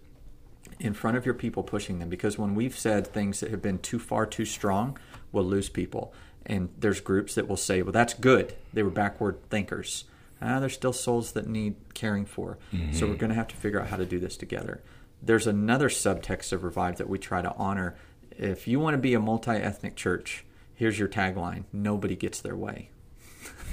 [0.80, 3.78] in front of your people pushing them because when we've said things that have been
[3.78, 4.96] too far too strong
[5.32, 6.12] we'll lose people.
[6.46, 8.54] And there's groups that will say well that's good.
[8.72, 10.04] They were backward thinkers.
[10.40, 12.58] Ah, there's still souls that need caring for.
[12.92, 14.82] So we're going to have to figure out how to do this together.
[15.20, 17.96] There's another subtext of revive that we try to honor.
[18.30, 20.44] If you want to be a multi-ethnic church
[20.78, 21.64] here's your tagline.
[21.72, 22.90] Nobody gets their way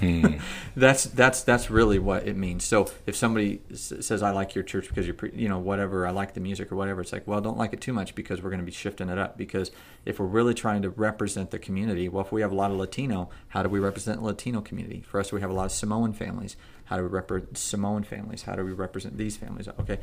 [0.76, 2.64] that's that's that's really what it means.
[2.64, 6.06] So if somebody s- says I like your church because you're pre-, you know whatever
[6.06, 8.42] I like the music or whatever, it's like well don't like it too much because
[8.42, 9.70] we're going to be shifting it up because
[10.04, 12.76] if we're really trying to represent the community, well if we have a lot of
[12.76, 15.02] Latino, how do we represent the Latino community?
[15.02, 16.56] For us, we have a lot of Samoan families.
[16.84, 18.42] How do we represent Samoan families?
[18.42, 19.66] How do we represent these families?
[19.80, 19.98] Okay,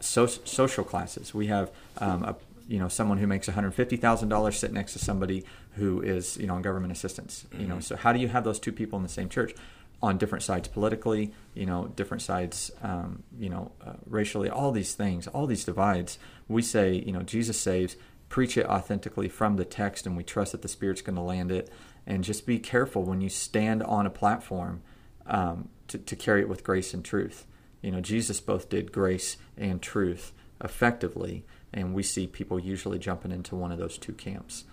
[0.00, 1.34] so, social classes.
[1.34, 2.36] We have um, a
[2.68, 6.62] you know someone who makes $150,000 sit next to somebody who is you know on
[6.62, 7.80] government assistance you know?
[7.80, 9.54] So how do you have those two people in the same church?
[10.02, 14.94] On different sides politically you know different sides um, you know uh, racially all these
[14.94, 16.18] things all these divides.
[16.48, 17.96] We say you know Jesus saves
[18.28, 21.50] preach it authentically from the text and we trust that the spirit's going to land
[21.52, 21.70] it.
[22.06, 24.82] And just be careful when you stand on a platform
[25.26, 27.46] um, to, to carry it with grace and truth.
[27.82, 33.32] You know Jesus both did grace and truth effectively and we see people usually jumping
[33.32, 34.64] into one of those two camps.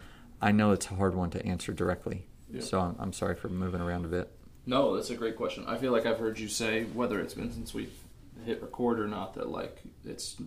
[0.42, 2.62] I know it's a hard one to answer directly, Yeah.
[2.62, 4.30] so I'm, I'm sorry for moving around a bit.
[4.66, 5.66] No, that's a great question.
[5.68, 7.90] I feel like I've heard you say, whether it's been since we
[8.46, 10.38] hit record or not, that like it's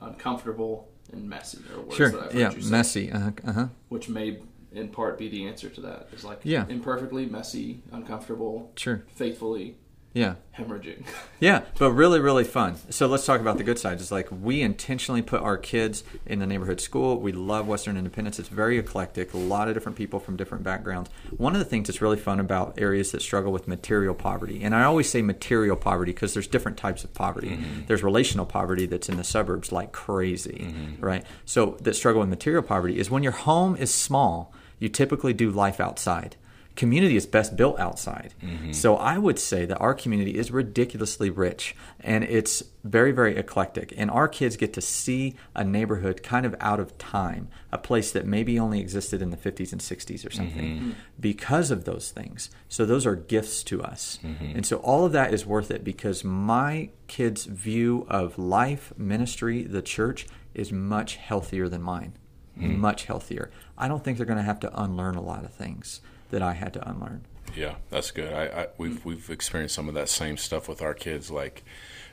[0.00, 1.58] uncomfortable and messy.
[1.74, 3.12] Or words Sure, that I've heard yeah, you say, messy.
[3.12, 3.66] Uh huh.
[3.88, 4.38] which may
[4.72, 6.08] in part be the answer to that.
[6.12, 6.64] Is like Yeah.
[6.68, 9.04] imperfectly messy, uncomfortable, Sure.
[9.14, 9.76] faithfully
[10.12, 11.04] Yeah, hemorrhaging.
[11.40, 12.74] yeah, but really, really fun.
[12.90, 14.00] So let's talk about the good side.
[14.00, 17.20] It's like we intentionally put our kids in the neighborhood school.
[17.20, 18.40] We love Western Independence.
[18.40, 19.32] It's very eclectic.
[19.34, 21.10] A lot of different people from different backgrounds.
[21.36, 24.74] One of the things that's really fun about areas that struggle with material poverty, and
[24.74, 27.50] I always say material poverty because there's different types of poverty.
[27.50, 27.82] Mm-hmm.
[27.86, 31.04] There's relational poverty that's in the suburbs like crazy, mm-hmm.
[31.04, 31.24] right?
[31.44, 35.52] So that struggle with material poverty is when your home is small, you typically do
[35.52, 36.34] life outside
[36.80, 38.32] community is best built outside.
[38.42, 38.72] Mm-hmm.
[38.72, 43.92] So I would say that our community is ridiculously rich and it's very, very eclectic.
[43.98, 48.10] And our kids get to see a neighborhood kind of out of time, a place
[48.12, 50.90] that maybe only existed in the 50s and 60s or something mm-hmm.
[51.20, 52.48] because of those things.
[52.70, 54.18] So those are gifts to us.
[54.24, 54.56] Mm-hmm.
[54.56, 59.64] And so all of that is worth it because my kids' view of life, ministry,
[59.64, 62.14] the church is much healthier than mine.
[62.56, 63.50] Much healthier.
[63.76, 66.52] I don't think they're going to have to unlearn a lot of things that I
[66.54, 67.24] had to unlearn.
[67.56, 68.32] Yeah, that's good.
[68.32, 71.30] I, I we've we've experienced some of that same stuff with our kids.
[71.30, 71.64] Like,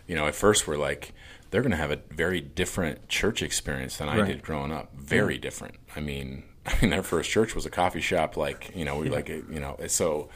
[0.08, 1.14] you know, at first we're like,
[1.52, 4.28] they're going to have a very different church experience than I Right.
[4.28, 4.92] did growing up.
[4.96, 5.76] Very different.
[5.96, 8.36] I mean, I mean, their first church was a coffee shop.
[8.36, 10.30] Like, you know, we like, you know, so.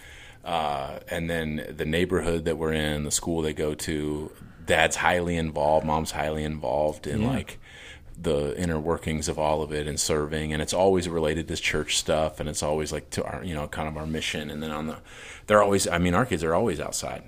[0.43, 4.31] Uh, and then the neighborhood that we're in, the school they go to,
[4.65, 7.29] dad's highly involved, mom's highly involved in Yeah.
[7.29, 7.59] like
[8.19, 11.97] the inner workings of all of it and serving and it's always related to church
[11.97, 14.71] stuff and it's always like to our you know kind of our mission and then
[14.71, 14.97] on the
[15.47, 17.23] they're always i mean our kids are always outside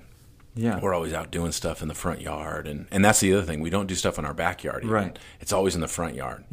[0.54, 0.78] Yeah.
[0.80, 3.60] we're always out doing stuff in the front yard and and that's the other thing
[3.60, 4.94] we don't do stuff in our backyard even.
[4.94, 5.18] Right.
[5.40, 6.44] it's always in the front yard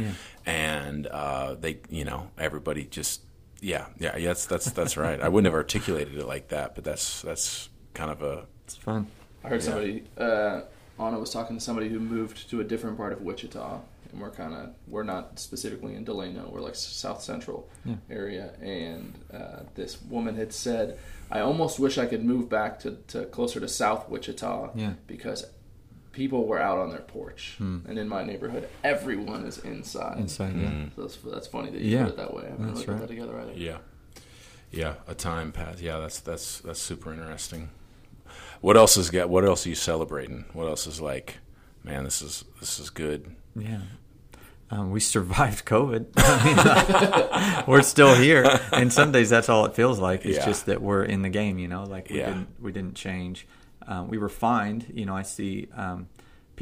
[0.46, 3.22] and uh they you know everybody just
[3.62, 6.84] yeah yeah yeah, that's that's that's right i wouldn't have articulated it like that but
[6.84, 9.08] that's that's kind of a It's fun.
[9.44, 10.62] I heard somebody, uh,
[11.00, 13.80] Anna was talking to somebody who moved to a different part of Wichita,
[14.12, 17.96] and we're kind of, we're not specifically in Delano, we're like South Central Yeah.
[18.10, 20.98] area, and uh, this woman had said,
[21.32, 24.94] I almost wish I could move back to, to closer to South Wichita Yeah.
[25.08, 25.46] because
[26.12, 30.18] people were out on their porch, and in my neighborhood, everyone is inside.
[30.18, 30.86] Inside, yeah.
[30.96, 32.04] So that's, that's funny that you Yeah.
[32.06, 32.44] put it that way.
[32.48, 33.54] I haven't That's really put that together either.
[33.54, 33.78] Yeah,
[34.72, 35.80] yeah, a time pass.
[35.82, 37.70] Yeah, that's that's that's super interesting.
[38.62, 39.30] What else is got?
[39.30, 40.46] What else are you celebrating?
[40.54, 41.38] What else is like?
[41.84, 43.34] Man, this is this is good.
[43.56, 43.82] Yeah.
[44.72, 46.06] Um, we survived COVID.
[46.18, 50.26] I mean, we're still here, and some days that's all it feels like.
[50.26, 50.46] It's Yeah.
[50.46, 51.84] just that we're in the game, you know.
[51.84, 52.28] Like we Yeah.
[52.28, 53.48] didn't we didn't change.
[53.86, 54.86] Um, we were fined.
[54.94, 56.08] You know, I see um,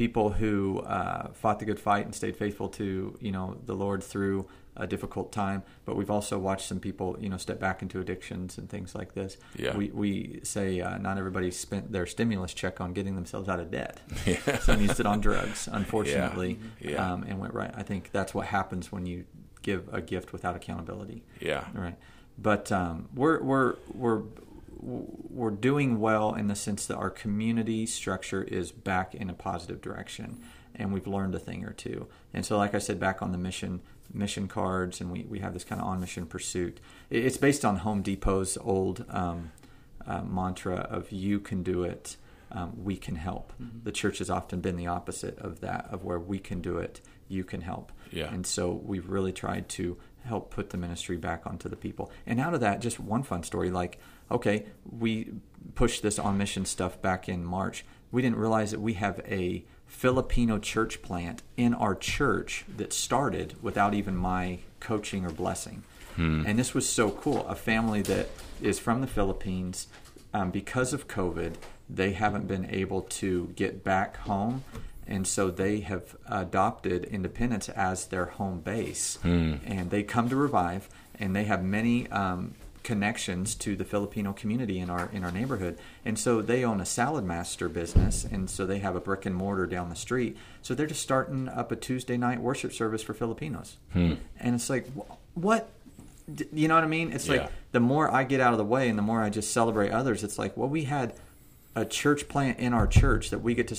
[0.00, 4.02] people who uh, fought the good fight and stayed faithful to you know the Lord
[4.02, 5.62] through a difficult time.
[5.84, 9.12] But we've also watched some people you know step back into addictions and things like
[9.12, 9.36] this.
[9.56, 9.76] Yeah.
[9.76, 13.70] We we say uh, not everybody spent their stimulus check on getting themselves out of
[13.70, 14.00] debt.
[14.26, 14.58] Yeah.
[14.60, 17.12] Some used it on drugs, unfortunately, Yeah.
[17.12, 17.72] Um, and went right.
[17.74, 19.26] I think that's what happens when you
[19.60, 21.24] give a gift without accountability.
[21.40, 21.96] Yeah, Right.
[22.38, 24.22] But um, we're we're we're
[24.82, 29.80] we're doing well in the sense that our community structure is back in a positive
[29.80, 30.40] direction,
[30.74, 32.08] and we've learned a thing or two.
[32.32, 35.52] And so, like I said, back on the mission mission cards, and we, we have
[35.52, 36.80] this kind of on mission pursuit.
[37.10, 39.52] It's based on Home Depot's old um,
[40.06, 42.16] uh, mantra of "You can do it."
[42.52, 43.52] Um, we can help.
[43.84, 47.00] The church has often been the opposite of that, of where we can do it,
[47.28, 47.92] you can help.
[48.10, 48.32] Yeah.
[48.34, 52.10] And so we've really tried to help put the ministry back onto the people.
[52.26, 53.98] And out of that, just one fun story like,
[54.30, 55.32] okay, we
[55.74, 57.84] pushed this on mission stuff back in March.
[58.12, 63.56] We didn't realize that we have a Filipino church plant in our church that started
[63.62, 65.82] without even my coaching or blessing.
[66.46, 67.46] And this was so cool.
[67.48, 68.28] A family that
[68.60, 69.86] is from the Philippines
[70.34, 71.54] um, because of COVID,
[71.88, 74.64] they haven't been able to get back home.
[75.06, 79.18] And so they have adopted Independence as their home base.
[79.64, 80.88] And they come to Revive,
[81.18, 85.78] and they have many um, connections to the Filipino community in our in our neighborhood.
[86.04, 89.66] And so they own a Saladmaster business, and so they have a brick and mortar
[89.66, 90.36] down the street.
[90.62, 93.76] So they're just starting up a Tuesday night worship service for Filipinos.
[93.92, 94.14] Hmm.
[94.38, 94.86] And it's like,
[95.34, 95.70] what?
[96.52, 97.12] You know what I mean?
[97.12, 97.42] It's Yeah.
[97.42, 99.90] like the more I get out of the way and the more I just celebrate
[99.90, 101.14] others, it's like, well, we had
[101.74, 103.76] a church plant in our church that we get to,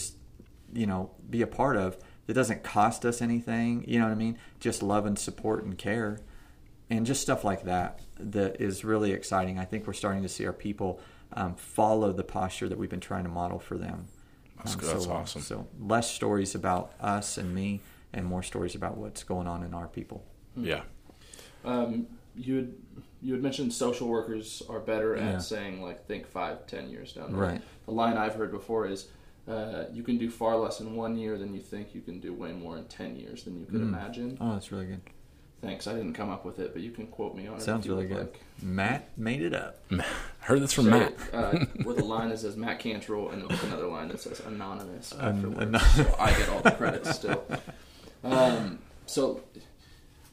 [0.74, 3.84] you know, be a part of that doesn't cost us anything.
[3.88, 4.38] You know what I mean?
[4.60, 6.20] Just love and support and care,
[6.91, 9.58] and just stuff like that that is really exciting.
[9.58, 10.99] I think we're starting to see our people
[11.34, 14.08] um, follow the posture that we've been trying to model for them.
[14.58, 14.89] That's Um, good.
[14.95, 15.41] That's so, awesome.
[15.41, 17.80] So less stories about us and me,
[18.13, 20.23] and more stories about what's going on in our people.
[20.56, 20.82] Yeah.
[21.63, 22.73] Um, you had
[23.23, 25.34] you had mentioned social workers are better Yeah.
[25.36, 27.62] at saying like think five, ten years down the Right.
[27.86, 29.08] The line I've heard before is
[29.47, 32.34] uh, you can do far less in one year than you think you can do
[32.34, 33.93] way more in ten years than you could Mm.
[33.93, 34.38] imagine.
[34.41, 35.01] Oh, that's really good.
[35.62, 37.62] Thanks, I didn't come up with it, but you can quote me on it.
[37.62, 38.17] Sounds really good.
[38.17, 38.41] like.
[38.63, 39.78] Matt made it up.
[40.39, 41.13] Heard this from Say Matt.
[41.34, 44.39] uh, with a line that says Matt Cantrell and then with another line that says
[44.39, 45.60] anonymous afterwards.
[45.60, 47.43] an- so I get all the credit still.
[48.24, 49.41] Um, so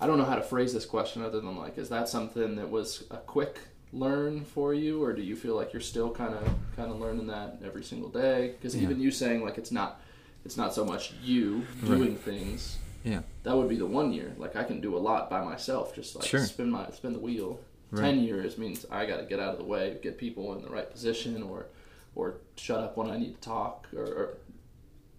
[0.01, 2.71] I don't know how to phrase this question other than like, is that something that
[2.71, 3.59] was a quick
[3.93, 7.27] learn for you, or do you feel like you're still kind of kind of learning
[7.27, 8.55] that every single day?
[8.59, 8.83] Because Yeah.
[8.83, 10.01] even you saying like it's not
[10.45, 12.79] it's not so much you doing things.
[13.05, 13.21] Yeah.
[13.45, 14.35] That would be the one year.
[14.37, 16.41] Like I can do a lot by myself, just like Sure.
[16.45, 17.61] spin my spin the wheel.
[17.91, 18.03] Right.
[18.03, 20.69] Ten years means I got to get out of the way, get people in the
[20.69, 21.67] right position, or
[22.15, 24.39] or shut up when I need to talk, or, or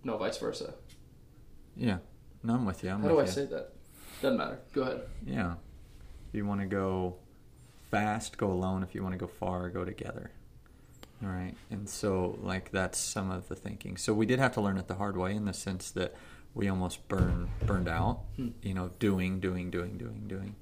[0.03, 0.73] no, vice versa.
[1.75, 1.99] Yeah.
[2.43, 2.89] No, I'm with you.
[2.89, 3.31] I'm How with do I you.
[3.31, 3.73] say that?
[4.21, 4.59] Doesn't matter.
[4.73, 5.01] Go ahead.
[5.25, 5.53] Yeah.
[6.29, 7.15] If you want to go
[7.89, 8.83] fast, go alone.
[8.83, 10.31] If you want to go far, go together.
[11.23, 11.55] All right.
[11.69, 13.97] And so, like, that's some of the thinking.
[13.97, 16.13] So we did have to learn it the hard way in the sense that
[16.53, 18.21] we almost burn burned out.
[18.35, 18.49] Hmm.
[18.61, 20.55] You know, doing, doing, doing, doing, doing.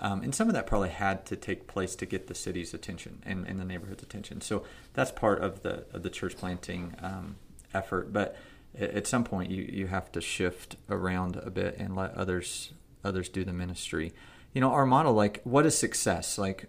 [0.00, 3.22] Um, and some of that probably had to take place to get the city's attention
[3.24, 4.40] and, and the neighborhood's attention.
[4.40, 7.36] So that's part of the of the church planting um,
[7.72, 8.12] effort.
[8.12, 8.36] But
[8.76, 12.72] at, some point, you, you have to shift around a bit and let others
[13.04, 14.12] others do the ministry.
[14.52, 16.38] You know, our model, like, what is success?
[16.38, 16.66] Like,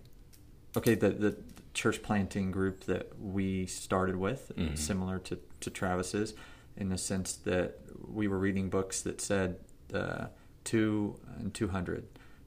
[0.78, 1.38] okay, the the
[1.73, 4.78] church planting group that we started with, Mhm.
[4.78, 6.36] similar to to Travis's,
[6.77, 9.57] in the sense that we were reading books that said
[9.93, 10.27] uh,
[10.63, 12.05] two and two hundred.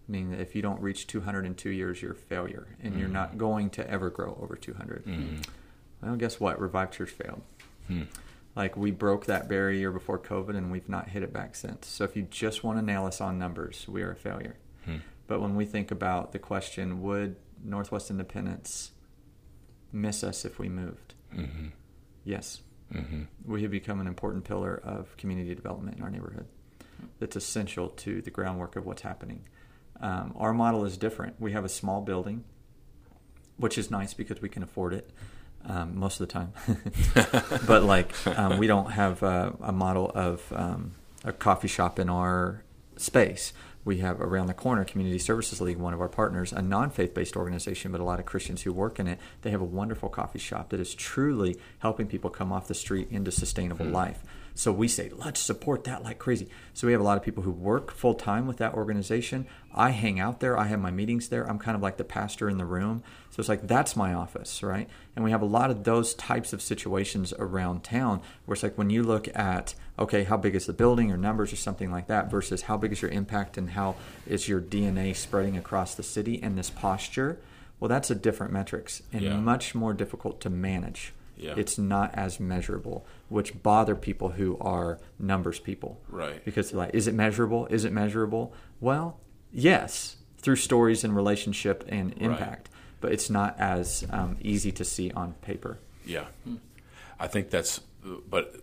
[0.08, 3.10] I mean, if you don't reach 200 in two years, you're a failure, and you're
[3.10, 3.12] Mhm.
[3.12, 5.04] not going to ever grow over 200.
[5.04, 5.46] Mhm.
[6.00, 6.58] Well, guess what?
[6.58, 7.42] Revive Church failed.
[7.88, 8.04] Hmm.
[8.56, 11.86] Like we broke that barrier before COVID, and we've not hit it back since.
[11.88, 14.56] So if you just want to nail us on numbers, we are a failure.
[14.86, 14.96] Hmm.
[15.26, 18.92] But when we think about the question, would Northwest Independence
[19.92, 21.12] miss us if we moved?
[21.34, 21.72] Mhm.
[22.24, 22.62] Yes.
[22.92, 23.26] Mhm.
[23.44, 26.46] We have become an important pillar of community development in our neighborhood.
[27.18, 29.44] That's essential to the groundwork of what's happening.
[30.00, 31.40] Um, our model is different.
[31.40, 32.44] We have a small building,
[33.56, 35.10] which is nice because we can afford it
[35.64, 36.52] um, most of the time.
[37.66, 40.92] but like, um, we don't have a, a model of um,
[41.24, 42.62] a coffee shop in our
[42.96, 43.52] space.
[43.88, 47.14] We have around the corner, Community Services League, one of our partners, a non faith
[47.14, 49.18] based organization, but a lot of Christians who work in it.
[49.40, 53.08] They have a wonderful coffee shop that is truly helping people come off the street
[53.10, 53.94] into sustainable Hmm.
[53.94, 54.22] life.
[54.54, 56.48] So we say, let's support that like crazy.
[56.74, 59.46] So we have a lot of people who work full time with that organization.
[59.74, 60.58] I hang out there.
[60.58, 61.48] I have my meetings there.
[61.48, 63.02] I'm kind of like the pastor in the room.
[63.30, 64.86] So it's like, that's my office, right?
[65.16, 68.76] And we have a lot of those types of situations around town where it's like
[68.76, 72.06] when you look at, okay, how big is the building or numbers or something like
[72.06, 76.02] that versus how big is your impact and how is your DNA spreading across the
[76.02, 77.38] city and this posture.
[77.80, 79.36] Well, that's a different metrics and Yeah.
[79.36, 81.12] much more difficult to manage.
[81.36, 81.54] Yeah.
[81.56, 86.00] It's not as measurable, which bother people who are numbers people.
[86.08, 86.44] Right.
[86.44, 87.66] Because they're like, is it measurable?
[87.66, 88.52] Is it measurable?
[88.80, 89.20] Well,
[89.52, 92.68] yes, through stories and relationship and impact,
[93.00, 95.78] but it's not as um, easy to see on paper.
[96.04, 96.24] Yeah,
[97.20, 97.80] I think that's,
[98.28, 98.56] but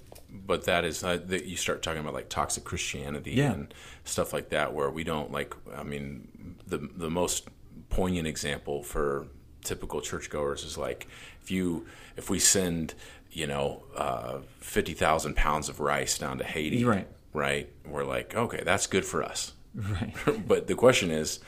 [0.45, 3.53] but that is uh, that you start talking about like toxic Christianity Yeah.
[3.53, 3.73] and
[4.03, 5.55] stuff like that, where we don't like.
[5.75, 7.47] I mean, the the most
[7.89, 9.27] poignant example for
[9.63, 11.07] typical churchgoers is like
[11.41, 11.86] if you
[12.17, 12.93] if we send
[13.31, 17.07] you know uh, fifty thousand pounds of rice down to Haiti, Right.
[17.33, 19.51] Right, we're like, okay, that's good for us.
[19.75, 20.13] Right.
[20.47, 21.39] but the question is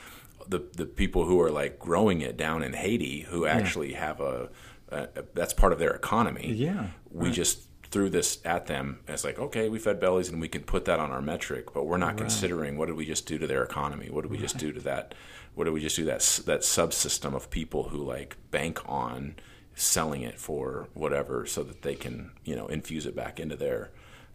[0.46, 4.50] the the people who are like growing it down in Haiti who actually have a,
[4.90, 6.52] a that's part of their economy.
[6.54, 7.34] Yeah, we right.
[7.34, 7.60] just
[7.90, 11.00] threw this at them as like, okay, we fed bellies and we can put that
[11.00, 12.18] on our metric, but we're not Right.
[12.18, 14.08] considering what did we just do to their economy?
[14.10, 15.14] What did we just do to that?
[15.54, 19.36] What did we just do that that subsystem of people who like bank on
[19.74, 23.90] selling it for whatever so that they can you know infuse it back into their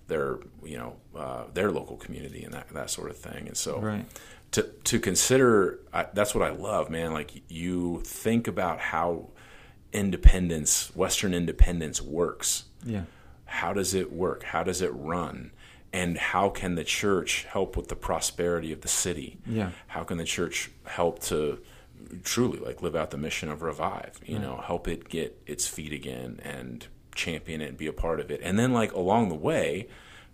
[0.07, 3.79] their you know uh, their local community and that that sort of thing and so
[3.79, 4.05] Right.
[4.51, 9.29] to to consider I, that's what I love man like you think about how
[9.93, 13.03] independence western independence works Yeah.
[13.61, 15.51] How does it work how does it run
[15.91, 19.71] and how can the church help with the prosperity of the city Yeah.
[19.87, 21.59] how can the church help to
[22.23, 25.93] truly like live out the mission of revive you know help it get its feet
[25.93, 29.35] again and champion it and be a part of it and then like along the
[29.35, 29.87] way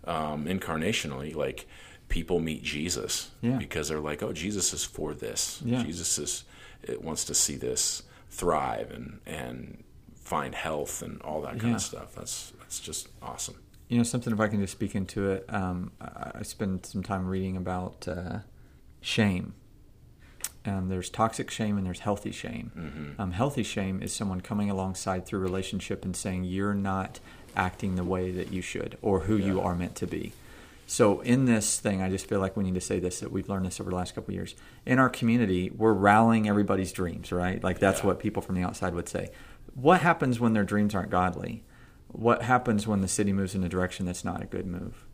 [0.04, 1.66] um, incarnationally like
[2.08, 3.56] people meet jesus Yeah.
[3.58, 5.82] because they're like oh jesus is for this Yeah.
[5.82, 6.44] jesus is
[6.82, 9.84] it wants to see this thrive and and
[10.30, 11.74] find health and all that kind Yeah.
[11.74, 13.56] of stuff that's that's just awesome
[13.88, 17.26] You know, something if I can just speak into it, um, I, spend some time
[17.26, 18.38] reading about uh,
[19.00, 19.54] shame.
[20.64, 23.16] Um, there's toxic shame and there's healthy shame.
[23.18, 27.18] Um, healthy shame is someone coming alongside through relationship and saying, You're not
[27.56, 30.32] acting the way that you should or who you are meant to be.
[30.86, 33.48] So, in this thing, I just feel like we need to say this that we've
[33.48, 34.54] learned this over the last couple of years.
[34.86, 37.62] In our community, we're rallying everybody's dreams, right?
[37.62, 38.06] Like, that's Yeah.
[38.06, 39.30] what people from the outside would say.
[39.74, 41.64] What happens when their dreams aren't godly?
[42.08, 45.06] What happens when the city moves in a direction that's not a good move?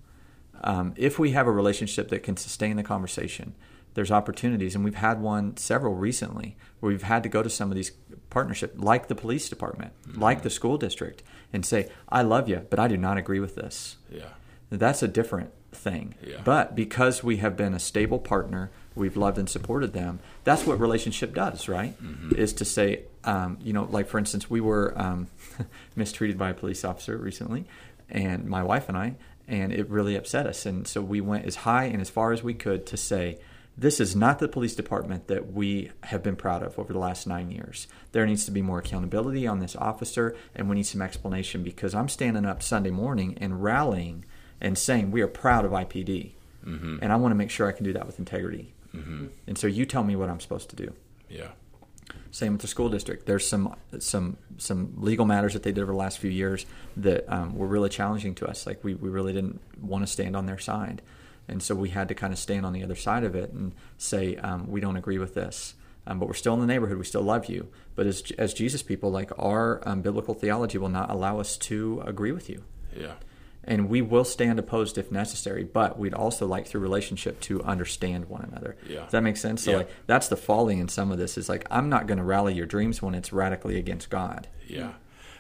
[0.63, 3.55] Um, if we have a relationship that can sustain the conversation,
[3.95, 7.71] there's opportunities, and we've had one several recently where we've had to go to some
[7.71, 7.93] of these
[8.31, 12.79] partnerships, like the police department, like the school district, and say, "I love you, but
[12.79, 14.31] I do not agree with this." yeah
[14.71, 16.15] That's a different thing.
[16.23, 16.41] Yeah.
[16.45, 20.19] But because we have been a stable partner, we've loved and supported them.
[20.45, 21.95] That's what relationship does, right?
[22.37, 25.27] Is to say, um, you know, like for instance, we were um,
[25.97, 27.65] mistreated by a police officer recently,
[28.09, 29.17] and my wife and I,
[29.49, 30.65] and it really upset us.
[30.67, 33.39] And so we went as high and as far as we could to say,
[33.79, 37.27] this is not the police department that we have been proud of over the last
[37.27, 37.87] nine years.
[38.13, 41.95] There needs to be more accountability on this officer, and we need some explanation because
[41.95, 44.25] I'm standing up Sunday morning and rallying
[44.63, 46.33] and saying we are proud of IPD,
[46.67, 46.99] Mm-hmm.
[47.01, 48.73] and I want to make sure I can do that with integrity.
[49.47, 50.93] And so you tell me what I'm supposed to do.
[51.29, 51.49] yeah
[52.37, 53.25] Same with the school district.
[53.25, 57.25] There's some some some legal matters that they did over the last few years that
[57.33, 58.67] um, were really challenging to us.
[58.67, 61.01] Like we, we really didn't want to stand on their side,
[61.49, 63.75] and so we had to kind of stand on the other side of it and
[63.97, 65.77] say um, we don't agree with this.
[66.07, 66.99] Um, but we're still in the neighborhood.
[66.99, 67.69] We still love you.
[67.95, 72.03] But as as Jesus people, like our um, biblical theology will not allow us to
[72.05, 72.65] agree with you
[72.99, 73.15] yeah
[73.67, 78.27] and we will stand opposed if necessary but we'd also like through relationship to understand
[78.27, 79.01] one another Yeah.
[79.03, 79.77] does that make sense so Yeah.
[79.79, 82.55] like that's the folly in some of this is like i'm not going to rally
[82.55, 84.93] your dreams when it's radically against god Yeah,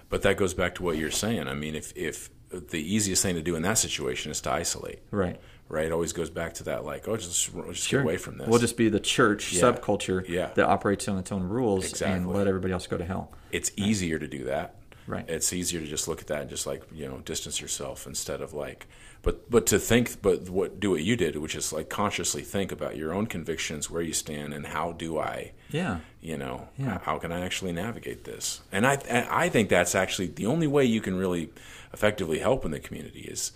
[0.08, 1.48] but that goes back to what you're saying.
[1.48, 5.00] I mean, if if the easiest thing to do in that situation is to isolate,
[5.10, 5.86] right right?
[5.86, 8.46] It always goes back to that, like, oh, just just sure get away from this.
[8.46, 9.62] we'll just be the church Yeah.
[9.62, 10.50] subculture Yeah.
[10.54, 14.18] that operates on its own rules and let everybody else go to hell it's easier
[14.20, 14.76] to do that.
[15.06, 15.28] Right.
[15.28, 18.40] It's easier to just look at that and just like you know distance yourself instead
[18.40, 18.86] of like,
[19.22, 22.72] but but to think, but what do what you did, which is like consciously think
[22.72, 26.98] about your own convictions, where you stand, and how do I yeah you know Yeah.
[27.02, 28.94] how can i actually navigate this and i
[29.30, 31.50] i think that's actually the only way you can really
[31.92, 33.50] effectively help in the community is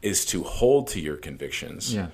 [0.00, 2.08] is to hold to your convictions Yeah.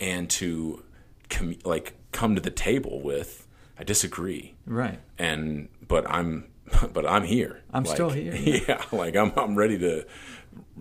[0.00, 0.82] and to
[1.28, 3.46] com- like come to the table with
[3.78, 6.46] i disagree right and but i'm
[6.92, 8.34] but i'm here I'm Like, still here,
[8.68, 10.04] yeah like i'm i'm ready to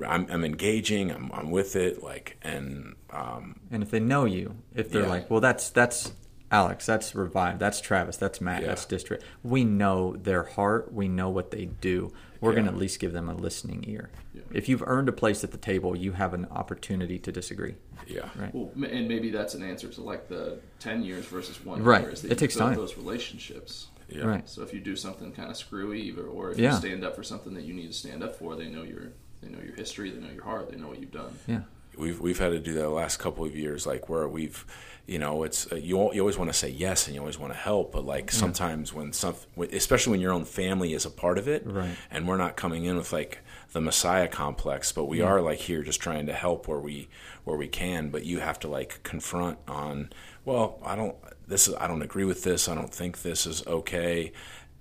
[0.05, 4.55] i'm, I'm engaging I'm, I'm with it like and um and if they know you
[4.75, 5.09] if they're Yeah.
[5.09, 6.13] like well that's that's
[6.51, 8.69] alex that's revive that's travis that's matt Yeah.
[8.69, 12.77] that's district we know their heart we know what they do we're going to at
[12.77, 14.09] least give them a listening ear
[14.53, 17.75] if you've earned a place at the table you have an opportunity to disagree
[18.05, 21.83] yeah right Well, and maybe that's an answer to like the ten years versus one
[21.83, 22.01] Right.
[22.03, 22.11] year.
[22.11, 22.75] is that It takes time.
[22.75, 23.88] Those relationships.
[24.09, 26.71] Yeah right So if you do something kind of screwy, or, or if Yeah.
[26.71, 29.11] you stand up for something that you need to stand up for, they know your
[29.41, 31.33] they know your history, they know your heart, they know what you've done.
[31.47, 31.61] yeah
[31.97, 34.65] we've we've had to do that the last couple of years like where we've
[35.07, 37.51] you know it's uh, you you always want to say yes and you always want
[37.51, 39.33] to help but like sometimes when some
[39.71, 41.95] especially when your own family is a part of it Right.
[42.11, 43.39] and we're not coming in with like
[43.71, 47.09] the messiah complex but we are like here just trying to help where we
[47.45, 50.11] where we can but you have to like confront on
[50.45, 51.15] well I don't
[51.47, 54.31] this is I don't agree with this I don't think this is okay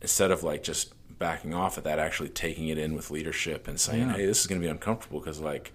[0.02, 3.80] instead of like just backing off of that actually taking it in with leadership and
[3.80, 4.16] saying Yeah.
[4.16, 5.72] hey this is going to be uncomfortable because like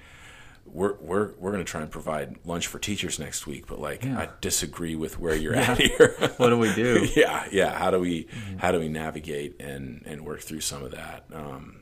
[0.65, 4.03] we're we're we're going to try and provide lunch for teachers next week, but like
[4.05, 4.19] Yeah.
[4.19, 6.15] I disagree with where you're at here.
[6.37, 7.71] what do we do yeah, yeah.
[7.77, 8.27] How do we
[8.59, 11.25] how do we navigate and and work through some of that?
[11.33, 11.81] Um,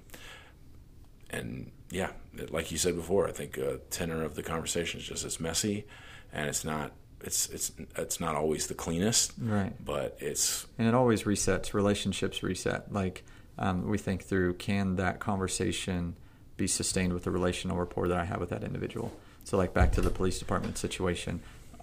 [1.29, 2.11] and yeah,
[2.49, 5.85] like you said before, I think uh, tenor of the conversation is just it's messy,
[6.31, 6.91] and it's not
[7.21, 12.43] it's it's it's not always the cleanest, right but it's and it always resets relationships
[12.43, 13.23] reset like
[13.57, 16.15] um, we think through can that conversation
[16.59, 19.11] be sustained with the relational rapport that I have with that individual.
[19.43, 21.41] So, like back to the police department situation,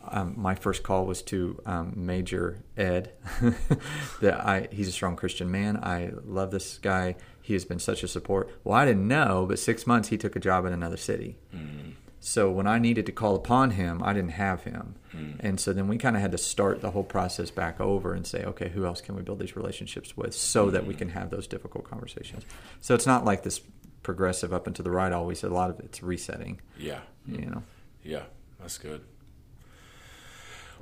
[0.09, 3.11] um, my first call was to um, Major Ed.
[4.21, 5.79] that I he's a strong Christian man.
[5.83, 7.17] I love this guy.
[7.43, 8.51] He has been such a support.
[8.65, 11.37] Well, I didn't know, but six months he took a job in another city.
[11.55, 11.93] Mm.
[12.29, 14.97] So when I needed to call upon him, I didn't have him.
[15.15, 15.37] Mm.
[15.39, 18.27] And so then we kind of had to start the whole process back over and
[18.27, 20.99] say, okay, who else can we build these relationships with so that we Mm.
[20.99, 22.43] can have those difficult conversations?
[22.81, 23.61] So it's not like this
[24.03, 25.45] progressive up and to the right always.
[25.45, 26.99] A lot of it's resetting, Yeah.
[27.29, 27.63] you know.
[28.03, 28.25] Yeah.
[28.59, 29.03] That's good.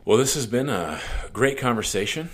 [0.06, 0.98] Well, this has been a
[1.34, 2.30] great conversation,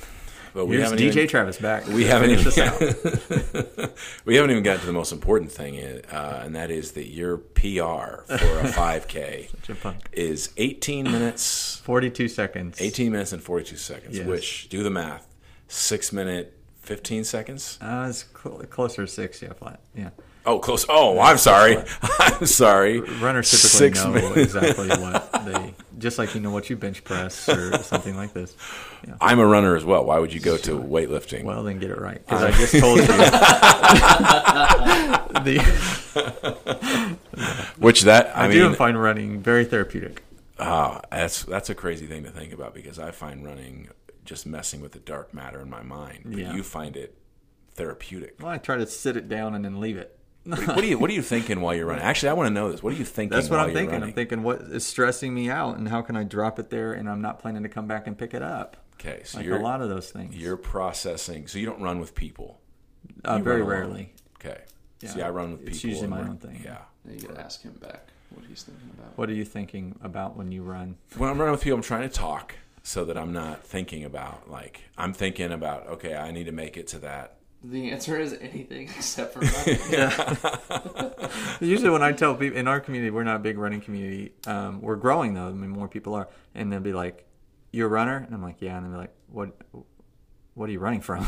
[0.55, 1.87] but we Here's haven't DJ even, Travis back.
[1.87, 2.45] we haven't even
[4.25, 5.79] we haven't even got to the most important thing,
[6.11, 11.77] uh, and that is that your PR for a 5K Such a is 18 minutes,
[11.85, 12.81] 42 seconds.
[12.81, 14.19] 18 minutes and 42 seconds.
[14.19, 14.27] Yes.
[14.27, 15.27] Which do the math,
[15.69, 17.79] six minute 15 seconds.
[17.81, 19.81] Uh, it's cl- closer to six, yeah, flat.
[19.95, 20.11] Yeah.
[20.47, 20.87] Oh, close.
[20.89, 21.77] Oh, I'm sorry.
[22.19, 23.01] I'm sorry.
[23.01, 24.55] Runners typically Six know minutes.
[24.55, 28.57] exactly what they, just like you know what you bench press or something like this.
[29.07, 29.17] Yeah.
[29.21, 30.05] I'm a runner as well.
[30.05, 31.45] Why would you go to weightlifting?
[31.45, 32.25] Well, then get it right.
[32.27, 33.07] Because I just told you.
[35.45, 35.61] the,
[37.79, 40.23] Which that I, I, mean, do find running very therapeutic.
[40.59, 43.89] Ah, that's that's a crazy thing to think about because I find running
[44.25, 46.23] just messing with the dark matter in my mind.
[46.27, 46.55] But Yeah.
[46.55, 47.17] you find it
[47.75, 48.37] therapeutic.
[48.41, 50.17] Well, I try to sit it down and then leave it.
[50.45, 52.03] What, what are you What are you thinking while you're running?
[52.05, 52.83] Actually, I want to know this.
[52.83, 53.37] What are you thinking?
[53.37, 53.93] That's what while I'm you're thinking.
[53.95, 54.09] running?
[54.09, 57.09] I'm thinking what is stressing me out and how can I drop it there and
[57.09, 58.77] I'm not planning to come back and pick it up.
[58.95, 60.37] Okay, so Like you're a lot of those things.
[60.37, 61.47] you're processing.
[61.47, 62.61] So you don't run with people.
[63.25, 64.13] uh, very rarely.
[64.37, 64.61] Okay.
[65.01, 65.09] Yeah.
[65.11, 65.75] See, I run with people.
[65.75, 66.61] It's usually my we're- own thing.
[66.65, 66.79] Yeah.
[67.05, 69.17] Now you gotta ask him back what he's thinking about.
[69.17, 70.97] What are you thinking about when you run?
[71.17, 74.51] When I'm running with people, I'm trying to talk so that I'm not thinking about
[74.51, 75.87] like I'm thinking about.
[75.89, 77.37] Okay, I need to make it to that.
[77.63, 81.29] The answer is anything except for running.
[81.61, 84.33] Usually, when I tell people in our community, we're not a big running community.
[84.47, 85.49] Um, we're growing though.
[85.49, 87.27] I mean, more people are, and they'll be like,
[87.71, 89.57] "You're a runner," and I'm like, "Yeah," and they'll be like, "What?
[90.55, 91.27] What are you running from?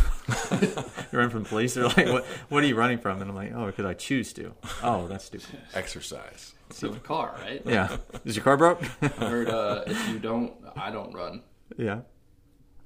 [0.50, 2.24] you run from police?" They're like, "What?
[2.48, 5.26] What are you running from?" And I'm like, "Oh, because I choose to." Oh, that's
[5.26, 5.58] stupid.
[5.74, 6.54] Exercise.
[6.70, 7.60] So have a car, right?
[7.66, 7.98] Yeah.
[8.24, 8.82] Is your car broke?
[9.02, 11.42] I heard uh, if you don't, I don't run.
[11.76, 12.00] yeah.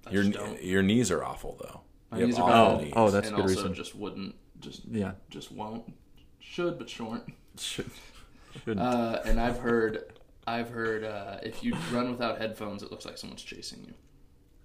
[0.04, 0.62] I Your just don't.
[0.62, 1.80] your knees are awful though.
[2.16, 2.84] My You have knees are awful bad.
[2.84, 2.92] knees.
[2.96, 3.74] Oh, that's and a good also reason.
[3.74, 5.12] just wouldn't, just Yeah.
[5.30, 5.92] just won't.
[6.40, 7.24] Should but shouldn't.
[7.58, 7.90] Should,
[8.64, 8.78] should.
[8.78, 10.12] Uh, and I've heard,
[10.46, 13.94] I've heard uh, if you run without headphones, it looks like someone's chasing you.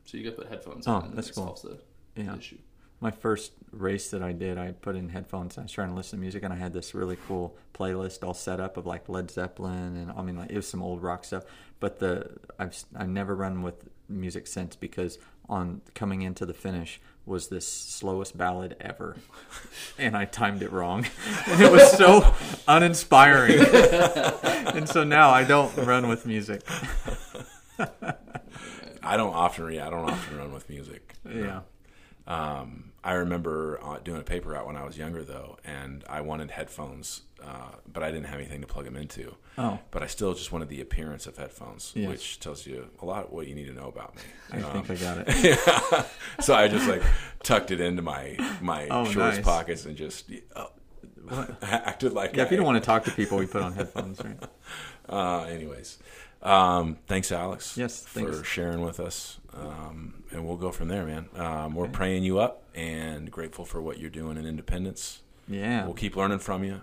[0.05, 1.05] So you got to put headphones Oh, on.
[1.05, 1.45] and that's it cool.
[1.45, 1.79] solves the
[2.15, 2.35] yeah.
[2.35, 2.57] issue.
[2.99, 5.57] My first race that I did, I put in headphones.
[5.57, 8.33] I was trying to listen to music, and I had this really cool playlist all
[8.35, 11.23] set up of like Led Zeppelin, and I mean, like it was some old rock
[11.25, 11.45] stuff.
[11.79, 12.29] But the
[12.59, 15.17] I've I've never run with music since because
[15.51, 19.17] on coming into the finish was this slowest ballad ever,
[19.97, 21.05] and I timed it wrong,
[21.47, 22.33] and it was so
[22.67, 23.59] uninspiring.
[24.43, 26.63] and so now I don't run with music.
[29.03, 29.79] I don't often read.
[29.79, 31.15] I don't often run with music.
[31.29, 31.61] Yeah.
[32.31, 36.21] Um, I remember uh, doing a paper out when I was younger, though, and I
[36.21, 39.35] wanted headphones, uh, but I didn't have anything to plug them into.
[39.57, 39.79] Oh.
[39.89, 42.07] But I still just wanted the appearance of headphones, Yes.
[42.09, 44.21] which tells you a lot of what you need to know about me.
[44.51, 46.05] I Um, think I got it.
[46.41, 47.01] so I just like
[47.43, 49.45] tucked it into my my Oh, shorts nice.
[49.45, 50.67] pockets and just uh,
[51.63, 54.23] acted like Yeah, if you don't want to talk to people, we put on headphones,
[54.23, 54.37] right?
[55.09, 55.97] Uh, anyways,
[56.41, 57.75] um, thanks, Alex.
[57.75, 61.29] Yes, for sharing with us, um, and we'll go from there, man.
[61.35, 65.21] Um, we're praying you up and grateful for what you're doing in Independence.
[65.47, 65.85] Yeah.
[65.85, 66.81] We'll keep learning from you.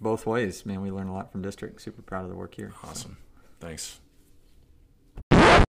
[0.00, 0.82] both ways, man.
[0.82, 1.80] We learn a lot from district.
[1.82, 2.72] Super proud of the work here.
[2.82, 2.88] so.
[2.88, 3.16] Awesome.
[3.60, 4.00] Thanks.